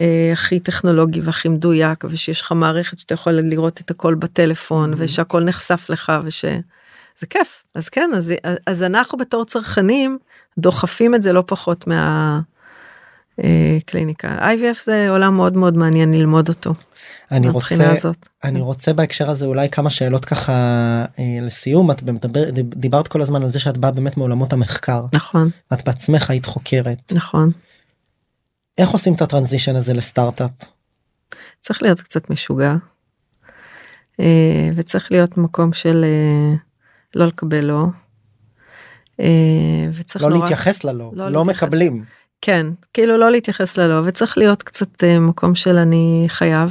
אה, 0.00 0.30
הכי 0.32 0.60
טכנולוגי 0.60 1.20
והכי 1.20 1.48
מדויק 1.48 2.04
ושיש 2.10 2.40
לך 2.40 2.52
מערכת 2.52 2.98
שאתה 2.98 3.14
יכול 3.14 3.32
לראות 3.32 3.80
את 3.80 3.90
הכל 3.90 4.14
בטלפון 4.14 4.94
ושהכל 4.96 5.44
נחשף 5.44 5.86
לך 5.90 6.12
וש... 6.24 6.44
זה 7.18 7.26
כיף. 7.26 7.64
אז 7.74 7.88
כן 7.88 8.10
אז, 8.16 8.32
אז 8.66 8.82
אנחנו 8.82 9.18
בתור 9.18 9.44
צרכנים 9.44 10.18
דוחפים 10.58 11.14
את 11.14 11.22
זה 11.22 11.32
לא 11.32 11.44
פחות 11.46 11.86
מה... 11.86 12.40
אה, 13.44 13.78
קליניקה 13.86 14.38
IVF 14.38 14.84
זה 14.84 15.10
עולם 15.10 15.36
מאוד 15.36 15.56
מאוד 15.56 15.76
מעניין 15.76 16.14
ללמוד 16.14 16.48
אותו. 16.48 16.74
אני 17.30 17.48
רוצה 17.48 17.92
הזאת. 17.92 18.28
אני 18.44 18.60
רוצה 18.60 18.92
בהקשר 18.92 19.30
הזה 19.30 19.46
אולי 19.46 19.68
כמה 19.68 19.90
שאלות 19.90 20.24
ככה 20.24 20.52
אה, 21.18 21.38
לסיום 21.42 21.90
את 21.90 22.02
מדבר, 22.02 22.50
דיברת 22.62 23.08
כל 23.08 23.20
הזמן 23.22 23.42
על 23.42 23.50
זה 23.50 23.58
שאת 23.58 23.78
באה 23.78 23.90
באמת 23.90 24.16
מעולמות 24.16 24.52
המחקר 24.52 25.04
נכון 25.12 25.50
את 25.72 25.84
בעצמך 25.84 26.30
היית 26.30 26.46
חוקרת 26.46 27.12
נכון 27.12 27.50
איך 28.78 28.90
עושים 28.90 29.14
את 29.14 29.22
הטרנזישן 29.22 29.76
הזה 29.76 29.94
לסטארט-אפ 29.94 30.50
צריך 31.60 31.82
להיות 31.82 32.00
קצת 32.00 32.30
משוגע. 32.30 32.74
אה, 34.20 34.70
וצריך 34.74 35.12
להיות 35.12 35.38
מקום 35.38 35.72
של 35.72 36.04
אה, 36.04 36.54
לא 37.14 37.26
לקבל 37.26 37.64
לא. 37.64 37.84
אה, 39.20 39.84
וצריך 39.94 40.24
לא 40.24 40.30
נורא... 40.30 40.40
להתייחס 40.40 40.84
ללא 40.84 41.10
לא 41.12 41.30
לא, 41.30 41.40
להתייחס. 41.40 41.62
מקבלים 41.62 42.04
כן 42.42 42.66
כאילו 42.94 43.16
לא 43.18 43.30
להתייחס 43.30 43.78
ללא 43.78 44.00
וצריך 44.04 44.38
להיות 44.38 44.62
קצת 44.62 45.04
אה, 45.04 45.20
מקום 45.20 45.54
של 45.54 45.76
אני 45.76 46.24
חייב. 46.28 46.70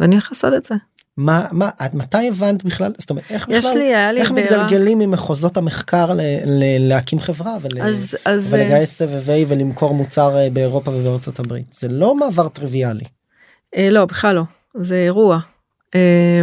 ואני 0.00 0.14
הולך 0.14 0.28
לעשות 0.32 0.54
את 0.54 0.64
זה. 0.64 0.74
מה 1.16 1.46
מה 1.52 1.70
עד 1.78 1.96
מתי 1.96 2.28
הבנת 2.28 2.64
בכלל 2.64 2.92
זאת 2.98 3.10
אומרת 3.10 3.24
איך 3.30 3.46
יש 3.48 3.64
בכלל 3.66 3.78
לי, 3.78 3.84
היה 3.84 4.12
לי 4.12 4.20
איך 4.20 4.32
בעירה- 4.32 4.64
מתגלגלים 4.64 4.98
ממחוזות 4.98 5.56
המחקר 5.56 6.12
ל, 6.12 6.20
ל, 6.46 6.88
להקים 6.88 7.20
חברה 7.20 7.56
ול, 7.60 7.82
אז, 7.82 8.16
אז, 8.24 8.54
אה, 8.54 8.60
ולגייס 8.60 8.94
סבבי 8.98 9.44
ולמכור 9.48 9.94
מוצר 9.94 10.36
אה, 10.36 10.48
באירופה 10.52 10.90
ובארצות 10.90 11.38
הברית 11.38 11.66
זה 11.72 11.88
לא 11.88 12.14
מעבר 12.14 12.48
טריוויאלי. 12.48 13.04
אה, 13.76 13.88
לא, 13.90 14.04
בכלל 14.04 14.34
לא, 14.36 14.42
זה 14.74 14.94
אירוע. 14.94 15.38
אה, 15.94 16.40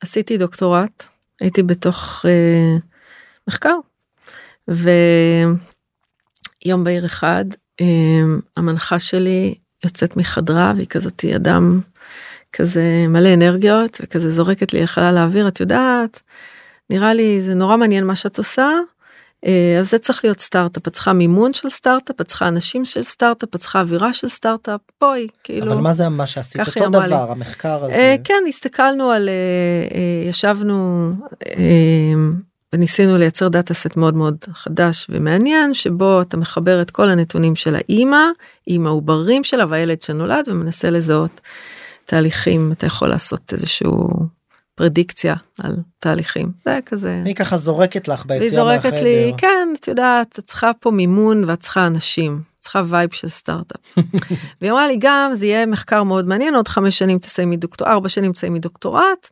עשיתי 0.00 0.38
דוקטורט, 0.38 1.04
הייתי 1.40 1.62
בתוך 1.62 2.24
אה, 2.28 2.76
מחקר, 3.48 3.74
ויום 6.64 6.84
בהיר 6.84 7.06
אחד, 7.06 7.44
אה, 7.80 7.86
המנחה 8.56 8.98
שלי 8.98 9.54
יוצאת 9.84 10.16
מחדרה 10.16 10.72
והיא 10.76 10.86
כזאת 10.86 11.24
אדם 11.36 11.80
כזה 12.52 13.06
מלא 13.08 13.34
אנרגיות 13.34 13.98
וכזה 14.02 14.30
זורקת 14.30 14.72
לי 14.72 14.82
לחלל 14.82 15.18
האוויר, 15.18 15.48
את 15.48 15.60
יודעת, 15.60 16.22
נראה 16.90 17.14
לי 17.14 17.40
זה 17.42 17.54
נורא 17.54 17.76
מעניין 17.76 18.04
מה 18.04 18.16
שאת 18.16 18.38
עושה. 18.38 18.70
אה, 19.46 19.76
אז 19.80 19.90
זה 19.90 19.98
צריך 19.98 20.24
להיות 20.24 20.40
סטארט-אפ, 20.40 20.88
את 20.88 20.92
צריכה 20.92 21.12
מימון 21.12 21.54
של 21.54 21.70
סטארט-אפ, 21.70 22.20
את 22.20 22.26
צריכה 22.26 22.48
אנשים 22.48 22.84
של 22.84 23.02
סטארט-אפ, 23.02 23.54
את 23.54 23.60
צריכה 23.60 23.80
אווירה 23.80 24.12
של 24.12 24.28
סטארט-אפ, 24.28 24.80
בואי, 25.00 25.26
כאילו. 25.44 25.72
אבל 25.72 25.80
מה 25.80 25.94
זה 25.94 26.08
מה 26.08 26.26
שעשית 26.26 26.60
אותו 26.60 26.84
אמרה 26.84 27.06
לי. 27.06 27.06
דבר 27.06 27.30
המחקר 27.30 27.84
הזה. 27.84 27.92
אה, 27.94 28.16
כן, 28.24 28.44
הסתכלנו 28.48 29.10
על, 29.10 29.28
אה, 29.28 30.28
ישבנו 30.28 31.10
וניסינו 32.74 33.16
לייצר 33.16 33.48
data 33.48 33.74
set 33.74 33.96
מאוד 33.96 34.14
מאוד 34.14 34.36
חדש 34.54 35.06
ומעניין, 35.10 35.74
שבו 35.74 36.22
אתה 36.22 36.36
מחבר 36.36 36.82
את 36.82 36.90
כל 36.90 37.08
הנתונים 37.08 37.56
של 37.56 37.74
האימא 37.76 38.22
עם 38.66 38.86
העוברים 38.86 39.44
שלה 39.44 39.64
והילד 39.68 40.02
שנולד 40.02 40.48
ומנסה 40.48 40.90
לזהות 40.90 41.40
תהליכים, 42.04 42.72
אתה 42.72 42.86
יכול 42.86 43.08
לעשות 43.08 43.52
איזשהו 43.52 44.08
פרדיקציה 44.74 45.34
על 45.58 45.76
תהליכים, 45.98 46.52
זה 46.64 46.78
כזה. 46.86 47.22
היא 47.24 47.34
ככה 47.34 47.56
זורקת 47.56 48.08
לך 48.08 48.26
ביציאה 48.26 48.50
זורקת 48.50 48.84
מהחדר. 48.84 49.02
לי, 49.02 49.32
כן, 49.38 49.68
את 49.80 49.88
יודעת, 49.88 50.38
את 50.38 50.44
צריכה 50.44 50.70
פה 50.80 50.90
מימון 50.90 51.44
ואת 51.44 51.60
צריכה 51.60 51.86
אנשים, 51.86 52.42
צריכה 52.60 52.82
vibe 52.88 53.10
של 53.12 53.28
סטארט-אפ. 53.28 54.04
והיא 54.60 54.72
אמרה 54.72 54.88
לי 54.88 54.96
גם, 54.98 55.30
זה 55.34 55.46
יהיה 55.46 55.66
מחקר 55.66 56.02
מאוד 56.02 56.26
מעניין, 56.26 56.54
עוד 56.54 56.68
חמש 56.68 56.98
שנים 56.98 57.18
תסיימי 57.18 57.56
דוקטורט, 57.56 57.90
ארבע 57.90 58.08
שנים 58.08 58.32
תסיימי 58.32 58.58
דוקטורט, 58.58 59.30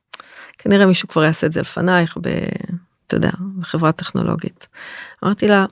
כנראה 0.59 0.87
מישהו 0.87 1.09
כבר 1.09 1.25
יעשה 1.25 1.47
את 1.47 1.53
זה 1.53 1.61
לפנייך, 1.61 2.17
אתה 3.13 3.27
יודע, 3.27 3.31
בחברה 3.59 3.93
טכנולוגית. 3.93 4.69
אמרתי 5.25 5.49
לה, 5.49 5.67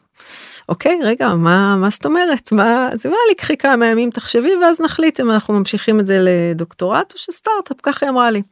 אוקיי, 0.68 0.98
רגע, 1.02 1.34
מה, 1.34 1.76
מה 1.76 1.90
זאת 1.90 2.04
אומרת? 2.06 2.52
מה, 2.52 2.88
היא 2.88 2.98
אמרה 3.06 3.18
לי, 3.28 3.34
קחי 3.34 3.56
כמה 3.56 3.86
ימים, 3.86 4.10
תחשבי, 4.10 4.56
ואז 4.62 4.80
נחליט 4.80 5.20
אם 5.20 5.30
אנחנו 5.30 5.54
ממשיכים 5.54 6.00
את 6.00 6.06
זה 6.06 6.18
לדוקטורט 6.20 7.12
או 7.12 7.18
שסטארט-אפ, 7.18 7.76
ככה 7.82 8.06
היא 8.06 8.10
אמרה 8.10 8.30
לי. 8.30 8.42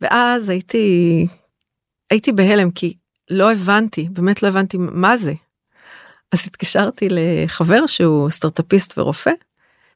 ואז 0.00 0.48
הייתי, 0.48 1.26
הייתי 2.10 2.32
בהלם, 2.32 2.70
כי 2.70 2.94
לא 3.30 3.52
הבנתי, 3.52 4.08
באמת 4.10 4.42
לא 4.42 4.48
הבנתי 4.48 4.76
מה 4.80 5.16
זה. 5.16 5.32
אז 6.32 6.42
התקשרתי 6.46 7.08
לחבר 7.10 7.86
שהוא 7.86 8.30
סטארטאפיסט 8.30 8.98
ורופא, 8.98 9.32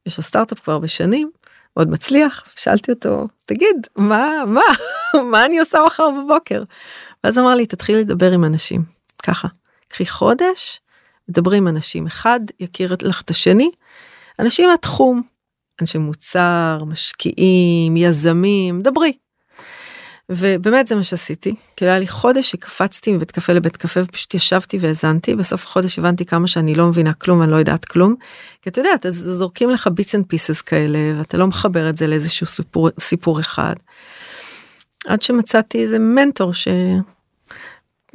יש 0.06 0.16
לו 0.16 0.22
סטארט-אפ 0.22 0.60
כבר 0.60 0.78
בשנים, 0.78 1.30
מאוד 1.76 1.90
מצליח, 1.90 2.44
שאלתי 2.56 2.92
אותו, 2.92 3.28
תגיד, 3.46 3.86
מה, 3.96 4.28
מה, 4.46 4.62
מה 5.30 5.44
אני 5.44 5.58
עושה 5.58 5.78
מחר 5.86 6.10
בבוקר? 6.10 6.62
ואז 7.24 7.38
אמר 7.38 7.54
לי, 7.54 7.66
תתחילי 7.66 8.00
לדבר 8.00 8.32
עם 8.32 8.44
אנשים, 8.44 8.82
ככה, 9.22 9.48
קחי 9.88 10.06
חודש, 10.06 10.80
דברי 11.28 11.56
עם 11.56 11.68
אנשים, 11.68 12.06
אחד 12.06 12.40
יכיר 12.60 12.96
לך 13.02 13.22
את 13.22 13.30
השני, 13.30 13.70
אנשים 14.38 14.70
מהתחום, 14.70 15.22
אנשי 15.80 15.98
מוצר, 15.98 16.82
משקיעים, 16.86 17.96
יזמים, 17.96 18.82
דברי. 18.82 19.12
ובאמת 20.28 20.86
זה 20.86 20.94
מה 20.94 21.02
שעשיתי, 21.02 21.54
כאילו 21.76 21.90
היה 21.90 22.00
לי 22.00 22.08
חודש 22.08 22.50
שקפצתי 22.50 23.12
מבית 23.12 23.30
קפה 23.30 23.52
לבית 23.52 23.76
קפה 23.76 24.00
ופשוט 24.04 24.34
ישבתי 24.34 24.78
והאזנתי, 24.80 25.34
בסוף 25.34 25.64
החודש 25.64 25.98
הבנתי 25.98 26.24
כמה 26.24 26.46
שאני 26.46 26.74
לא 26.74 26.86
מבינה 26.86 27.14
כלום, 27.14 27.42
אני 27.42 27.50
לא 27.50 27.56
יודעת 27.56 27.84
כלום. 27.84 28.14
כי 28.62 28.70
אתה 28.70 28.80
יודע, 28.80 28.90
אז 29.04 29.14
זורקים 29.14 29.70
לך 29.70 29.86
bits 29.86 30.14
and 30.14 30.24
pieces 30.28 30.62
כאלה, 30.62 30.98
ואתה 31.18 31.36
לא 31.36 31.46
מחבר 31.46 31.88
את 31.90 31.96
זה 31.96 32.06
לאיזשהו 32.06 32.46
סיפור, 32.46 32.88
סיפור 33.00 33.40
אחד. 33.40 33.74
עד 35.06 35.22
שמצאתי 35.22 35.82
איזה 35.82 35.98
מנטור 35.98 36.52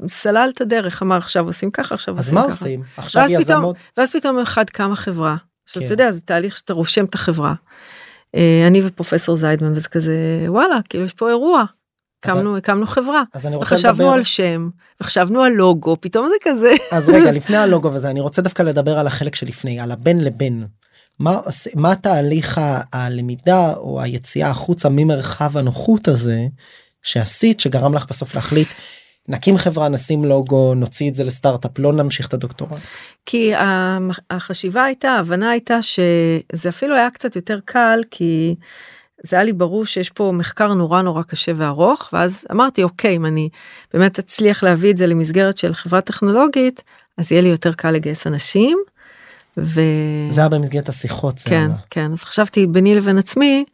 שסלל 0.08 0.50
את 0.54 0.62
הדרך, 0.62 1.04
אמר 1.04 1.18
עכשיו 1.18 1.46
עושים 1.46 1.72
ככה, 1.72 1.96
עכשיו 1.96 2.14
אז 2.14 2.20
עושים 2.20 2.36
מה 2.36 2.42
ככה. 2.44 2.52
עושים 2.52 2.84
עכשיו 2.98 3.22
ואז 3.22 3.32
פתאום, 3.32 3.42
יזמות 3.42 3.76
ואז 3.98 4.12
פתאום 4.12 4.40
אחד 4.40 4.70
קמה 4.70 4.96
חברה. 4.96 5.36
עכשיו 5.66 5.82
כן. 5.82 5.86
אתה 5.86 5.94
יודע 5.94 6.12
זה 6.12 6.22
תהליך 6.22 6.58
שאתה 6.58 6.74
רושם 6.74 7.06
את 7.06 7.16
החברה. 7.16 7.54
אה, 8.36 8.64
אני 8.68 8.82
ופרופסור 8.86 9.36
זיידמן 9.36 9.72
וזה 9.72 9.90
כזה 9.90 10.16
וואלה 10.48 10.80
כאילו 10.90 11.06
יש 11.06 11.14
פה 11.14 11.30
אירוע. 11.30 11.64
אז 12.24 12.32
הקמנו 12.32 12.58
הקמנו 12.58 12.88
חברה 12.88 13.24
אז 13.34 13.46
אני 13.46 13.56
רוצה 13.56 13.76
וחשבנו 13.76 13.94
לדבר 13.94 14.14
על 14.14 14.24
שם 14.24 14.70
וחשבנו 15.02 15.44
על 15.44 15.54
לוגו 15.54 15.98
פתאום 16.02 16.28
זה 16.28 16.36
כזה 16.42 16.72
אז 16.92 17.10
רגע 17.10 17.32
לפני 17.40 17.58
הלוגו 17.58 17.94
וזה 17.94 18.10
אני 18.10 18.20
רוצה 18.20 18.42
דווקא 18.42 18.64
לדבר 18.64 19.00
על 19.00 19.08
החלק 19.08 19.36
שלפני 19.36 19.80
על 19.80 19.92
הבין 19.92 20.24
לבין. 20.24 20.68
מה 21.20 21.40
מה 21.76 21.96
תהליך 21.96 22.62
הלמידה 22.94 23.74
או 23.74 24.02
היציאה 24.02 24.50
החוצה 24.50 24.90
ממרחב 24.90 25.58
הנוחות 25.58 26.08
הזה 26.08 26.48
שעשית 27.04 27.60
שגרם 27.60 27.94
לך 27.94 28.06
בסוף 28.10 28.36
להחליט 28.36 28.68
נקים 29.28 29.58
חברה 29.58 29.90
נשים 29.90 30.26
לוגו 30.26 30.74
נוציא 30.76 31.10
את 31.10 31.16
זה 31.16 31.24
לסטארט-אפ 31.24 31.80
לא 31.80 31.94
נמשיך 31.94 32.28
את 32.28 32.34
הדוקטורט. 32.34 32.80
כי 33.26 33.52
החשיבה 34.30 34.84
הייתה 34.84 35.10
ההבנה 35.10 35.50
הייתה 35.50 35.82
שזה 35.82 36.70
אפילו 36.70 36.96
היה 36.96 37.10
קצת 37.10 37.36
יותר 37.36 37.60
קל 37.66 38.02
כי 38.12 38.56
זה 39.24 39.36
היה 39.36 39.46
לי 39.46 39.54
ברור 39.54 39.86
שיש 39.86 40.10
פה 40.10 40.32
מחקר 40.36 40.74
נורא 40.74 41.02
נורא 41.02 41.24
קשה 41.24 41.52
וארוך 41.56 42.10
ואז 42.14 42.46
אמרתי 42.52 42.84
אוקיי 42.84 43.16
אם 43.16 43.26
אני 43.26 43.50
באמת 43.94 44.20
אצליח 44.20 44.64
להביא 44.64 44.92
את 44.92 44.98
זה 44.98 45.08
למסגרת 45.08 45.58
של 45.58 45.74
חברה 45.74 46.02
טכנולוגית 46.02 46.84
אז 47.18 47.32
יהיה 47.32 47.42
לי 47.42 47.50
יותר 47.50 47.74
קל 47.74 47.92
לגייס 47.92 48.28
אנשים. 48.28 48.78
ו... 49.64 49.82
זה 50.30 50.42
היה 50.42 50.50
במסגרת 50.50 50.90
השיחות. 50.90 51.38
זה 51.38 51.50
כן 51.50 51.66
עלה. 51.66 51.76
כן 51.90 52.12
אז 52.12 52.24
חשבתי 52.24 52.68
ביני 52.68 52.96
לבין 52.96 53.18
עצמי 53.18 53.66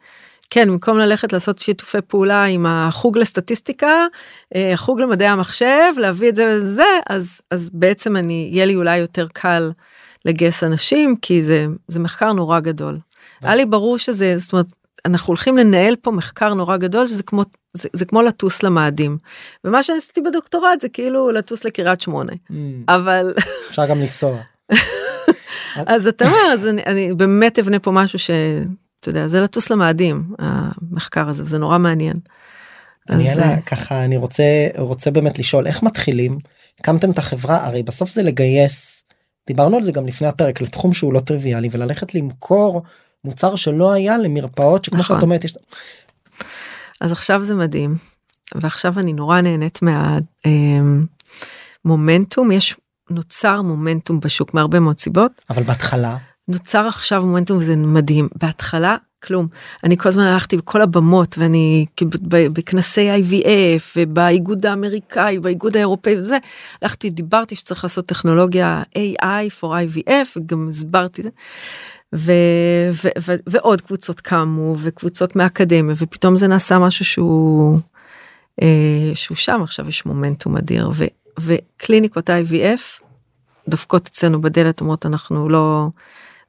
כן 0.50 0.68
במקום 0.68 0.98
ללכת 0.98 1.32
לעשות 1.32 1.58
שיתופי 1.58 1.98
פעולה 2.00 2.44
עם 2.44 2.66
החוג 2.66 3.18
לסטטיסטיקה 3.18 4.06
אה, 4.54 4.72
החוג 4.72 5.00
למדעי 5.00 5.28
המחשב 5.28 5.92
להביא 5.96 6.28
את 6.28 6.34
זה 6.36 6.46
וזה 6.46 6.98
אז 7.08 7.40
אז 7.50 7.70
בעצם 7.72 8.16
אני 8.16 8.48
יהיה 8.52 8.66
לי 8.66 8.74
אולי 8.74 8.96
יותר 8.96 9.26
קל 9.32 9.70
לגייס 10.24 10.64
אנשים 10.64 11.16
כי 11.22 11.42
זה 11.42 11.66
זה 11.88 12.00
מחקר 12.00 12.32
נורא 12.32 12.60
גדול. 12.60 12.98
היה 13.40 13.54
לי 13.54 13.66
ברור 13.66 13.98
שזה 13.98 14.38
זאת 14.38 14.52
אומרת 14.52 14.66
אנחנו 15.04 15.26
הולכים 15.26 15.56
לנהל 15.56 15.96
פה 15.96 16.10
מחקר 16.10 16.54
נורא 16.54 16.76
גדול 16.76 17.06
שזה 17.06 17.22
כמו 17.22 17.42
זה, 17.74 17.88
זה 17.92 18.04
כמו 18.04 18.22
לטוס 18.22 18.62
למאדים 18.62 19.18
ומה 19.64 19.82
שעשיתי 19.82 20.20
בדוקטורט 20.20 20.80
זה 20.80 20.88
כאילו 20.88 21.30
לטוס 21.30 21.64
לקריית 21.64 22.00
שמונה 22.00 22.32
Mm, 22.32 22.52
אבל 22.88 23.34
אפשר 23.68 23.86
גם 23.86 24.00
לנסוע. 24.00 24.38
אז 25.86 26.06
אתה 26.06 26.24
אומר 26.24 26.52
אז 26.52 26.66
אני, 26.66 26.82
אני 26.86 27.14
באמת 27.14 27.58
אבנה 27.58 27.78
פה 27.78 27.90
משהו 27.90 28.18
שאתה 28.18 29.08
יודע 29.08 29.26
זה 29.26 29.40
לטוס 29.40 29.70
למאדים 29.70 30.34
המחקר 30.38 31.28
הזה 31.28 31.42
וזה 31.42 31.58
נורא 31.58 31.78
מעניין. 31.78 32.16
אני 33.10 33.32
אז, 33.32 33.38
אלה, 33.38 33.48
אה, 33.48 33.60
ככה 33.60 34.04
אני 34.04 34.16
רוצה 34.16 34.66
רוצה 34.78 35.10
באמת 35.10 35.38
לשאול 35.38 35.66
איך 35.66 35.82
מתחילים 35.82 36.38
הקמתם 36.80 37.10
את 37.10 37.18
החברה 37.18 37.66
הרי 37.66 37.82
בסוף 37.82 38.10
זה 38.10 38.22
לגייס 38.22 39.04
דיברנו 39.46 39.76
על 39.76 39.82
זה 39.82 39.92
גם 39.92 40.06
לפני 40.06 40.28
הפרק 40.28 40.60
לתחום 40.60 40.92
שהוא 40.92 41.12
לא 41.12 41.20
טריוויאלי 41.20 41.68
וללכת 41.72 42.14
למכור 42.14 42.82
מוצר 43.24 43.56
שלא 43.56 43.92
היה 43.92 44.18
למרפאות 44.18 44.84
שכמו 44.84 44.98
נכון. 44.98 45.16
שאת 45.16 45.22
אומרת 45.22 45.44
יש 45.44 45.54
אז 47.00 47.12
עכשיו 47.12 47.44
זה 47.44 47.54
מדהים 47.54 47.94
ועכשיו 48.54 48.98
אני 48.98 49.12
נורא 49.12 49.40
נהנית 49.40 49.80
מהמומנטום 51.84 52.52
יש 52.52 52.76
נוצר 53.10 53.62
מומנטום 53.62 54.20
בשוק 54.20 54.54
מהרבה 54.54 54.80
מאוד 54.80 54.98
סיבות. 54.98 55.32
אבל 55.50 55.62
בהתחלה? 55.62 56.16
נוצר 56.48 56.86
עכשיו 56.86 57.26
מומנטום 57.26 57.58
וזה 57.58 57.76
מדהים. 57.76 58.28
בהתחלה 58.42 58.96
כלום. 59.24 59.48
אני 59.84 59.96
כל 59.96 60.08
הזמן 60.08 60.22
הלכתי 60.22 60.56
בכל 60.56 60.82
הבמות 60.82 61.38
ואני 61.38 61.86
בכנסי 62.30 63.10
IVF 63.16 63.82
ובאיגוד 63.96 64.66
האמריקאי 64.66 65.38
באיגוד 65.38 65.76
האירופאי 65.76 66.18
וזה. 66.18 66.36
הלכתי 66.82 67.10
דיברתי 67.10 67.54
שצריך 67.54 67.84
לעשות 67.84 68.06
טכנולוגיה 68.06 68.82
AI 68.98 69.60
for 69.60 69.64
IVF 69.66 70.36
וגם 70.36 70.68
הסברתי 70.68 71.22
זה. 71.22 71.28
ו- 72.14 72.32
ו- 73.04 73.08
ו- 73.20 73.36
ועוד 73.46 73.80
קבוצות 73.80 74.20
קמו 74.20 74.74
וקבוצות 74.78 75.36
מהאקדמיה 75.36 75.94
ופתאום 75.98 76.36
זה 76.36 76.46
נעשה 76.46 76.78
משהו 76.78 77.04
שהוא 77.04 77.78
אה, 78.62 79.10
שהוא 79.14 79.36
שם. 79.36 79.62
עכשיו 79.62 79.88
יש 79.88 80.06
מומנטום 80.06 80.56
אדיר 80.56 80.90
ו- 80.94 81.04
וקליניקות 81.40 82.30
IVF 82.30 83.02
דופקות 83.68 84.06
אצלנו 84.06 84.40
בדלת 84.40 84.80
אומרות 84.80 85.06
אנחנו 85.06 85.48
לא 85.48 85.88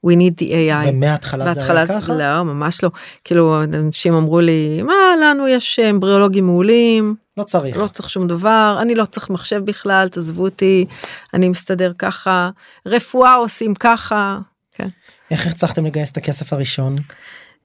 we 0.06 0.10
need 0.10 0.42
the 0.42 0.46
AI. 0.46 0.90
ומההתחלה 0.90 1.44
זה 1.44 1.50
היה 1.50 1.56
בהתחלה 1.56 2.02
ככה 2.02 2.14
לא 2.14 2.44
ממש 2.44 2.84
לא 2.84 2.92
כאילו 3.24 3.64
אנשים 3.64 4.14
אמרו 4.14 4.40
לי 4.40 4.82
מה 4.82 4.94
לנו 5.22 5.48
יש 5.48 5.80
אמבריאולוגים 5.80 6.46
מעולים 6.46 7.16
לא 7.38 7.44
צריך 7.44 7.78
לא 7.78 7.88
צריך 7.88 8.10
שום 8.10 8.28
דבר 8.28 8.78
אני 8.82 8.96
לא 8.96 9.06
צריך 9.06 9.30
מחשב 9.30 9.66
בכלל 9.66 10.08
תעזבו 10.08 10.44
אותי 10.44 10.86
אני 11.34 11.50
מסתדר 11.50 11.92
ככה 11.98 12.50
רפואה 12.86 13.36
עושים 13.36 13.76
ככה. 13.76 14.40
כן. 14.74 14.88
איך 15.32 15.48
הצלחתם 15.48 15.86
לגייס 15.86 16.12
את 16.12 16.18
הכסף 16.18 16.54
הראשון 16.54 16.96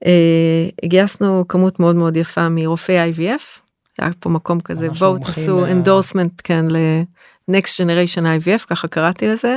אה, 0.07 0.69
גייסנו 0.85 1.45
כמות 1.49 1.81
מאוד 1.81 1.97
מאוד 1.97 2.17
יפה 2.17 2.49
מרופאי 2.49 3.13
IVF. 3.13 3.62
היה 3.99 4.11
פה 4.21 4.29
מקום 4.31 4.61
כזה 4.61 4.91
בואו 4.91 5.19
תעשו 5.19 5.61
מה- 5.61 5.69
endorsement 5.71 6.41
כן 6.45 6.65
ל-next 6.69 7.81
generation 7.81 8.21
IVF 8.23 8.67
ככה 8.67 8.89
קראתי 8.89 9.29
לזה. 9.29 9.57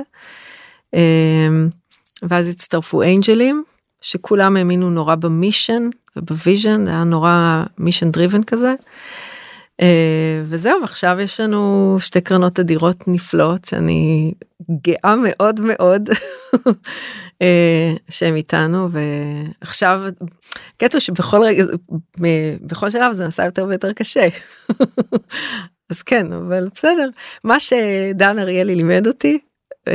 אה, 0.96 1.48
ואז 2.24 2.48
הצטרפו 2.48 3.04
אנג'לים 3.04 3.64
שכולם 4.02 4.58
האמינו 4.58 4.90
נורא 4.90 5.16
ב 5.16 5.25
mission 5.25 5.90
וב 6.16 6.33
vision 6.33 6.86
זה 6.86 6.92
היה 6.92 7.04
נורא 7.04 7.64
mission 7.78 8.12
driven 8.12 8.44
כזה. 8.44 8.74
אה, 9.82 10.42
וזהו 10.46 10.84
עכשיו 10.84 11.18
יש 11.22 11.40
לנו 11.40 11.98
שתי 12.00 12.22
קרנות 12.22 12.60
אדירות 12.60 13.08
נפלאות 13.08 13.66
שאני 13.66 14.34
גאה 14.88 15.16
מאוד 15.16 15.60
מאוד 15.62 16.10
אה, 16.10 16.16
שהם 18.10 18.36
איתנו 18.36 18.90
ועכשיו 18.92 20.02
קטע 20.78 21.00
שבכל 21.00 21.44
רגע 21.44 21.64
בכל 22.62 22.90
שלב 22.90 23.14
זה 23.14 23.24
נעשה 23.24 23.46
יותר 23.46 23.66
ויותר 23.66 23.94
קשה. 23.94 24.28
אז 25.90 26.02
כן 26.02 26.34
אבל 26.34 26.68
בסדר 26.76 27.10
מה 27.44 27.60
שדן 27.60 28.40
אריאלי 28.40 28.76
לימד 28.76 29.08
אותי 29.08 29.40
אה, 29.88 29.94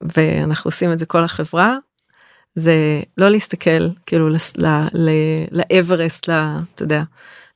ואנחנו 0.00 0.68
עושים 0.68 0.92
את 0.92 0.98
זה 0.98 1.06
כל 1.06 1.24
החברה 1.24 1.76
זה 2.54 3.00
לא 3.18 3.28
להסתכל 3.28 3.88
כאילו 4.06 4.28
לאברסט 5.50 6.24
אתה 6.24 6.82
יודע 6.82 7.02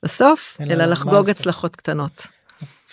לסוף 0.02 0.59
אלא 0.70 0.84
לחגוג? 0.84 1.30
הצלחות 1.30 1.76
קטנות 1.76 2.26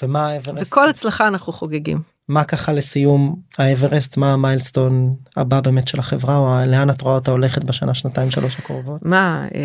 ומה 0.02 0.28
האברסט? 0.28 0.68
וכל 0.68 0.90
הצלחה 0.90 1.28
אנחנו 1.28 1.54
חוגגים. 1.54 2.11
מה 2.32 2.44
ככה 2.44 2.74
לסיום 2.74 3.36
האברסט 3.58 4.18
מה 4.18 4.34
המיילסטון 4.34 5.16
הבא 5.38 5.60
באמת 5.62 5.88
של 5.88 6.00
החברה 6.00 6.38
או 6.38 6.72
לאן 6.72 6.90
את 6.90 7.02
רואה 7.02 7.16
אותה 7.16 7.32
הולכת 7.32 7.64
בשנה 7.64 7.94
שנתיים 7.94 8.32
שלוש 8.32 8.60
הקרובות? 8.60 9.06
מה 9.06 9.48
אה, 9.56 9.60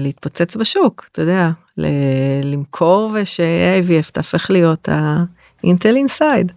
להתפוצץ 0.00 0.56
בשוק 0.56 1.06
אתה 1.12 1.22
יודע 1.22 1.50
ל- 1.78 1.86
למכור 2.42 3.10
וש-IVF 3.14 4.10
תהפך 4.12 4.50
להיות 4.50 4.88
ה 5.62 5.68
Intel 5.68 5.96
inside. 5.96 6.52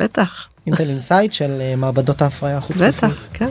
בטח 0.00 0.48
Intel 0.66 0.88
inside 0.90 1.32
של 1.32 1.58
אה, 1.60 1.76
מעבדות 1.76 2.22
ההפריה 2.22 2.56
החוץ 2.58 2.76
בטח 2.76 3.26
כן 3.32 3.48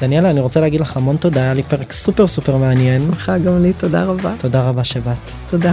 דניאלה 0.00 0.30
אני 0.30 0.40
רוצה 0.40 0.60
להגיד 0.60 0.80
לך 0.80 0.96
המון 0.96 1.16
תודה 1.16 1.40
היה 1.42 1.54
לי 1.54 1.62
פרק 1.62 1.92
סופר 1.92 2.26
סופר 2.26 2.56
מעניין 2.56 3.00
שמחה 3.00 3.38
גם 3.38 3.62
לי 3.62 3.72
תודה 3.72 4.04
רבה 4.04 4.34
תודה 4.38 4.68
רבה 4.68 4.84
שבאת. 4.84 5.18
תודה. 5.50 5.72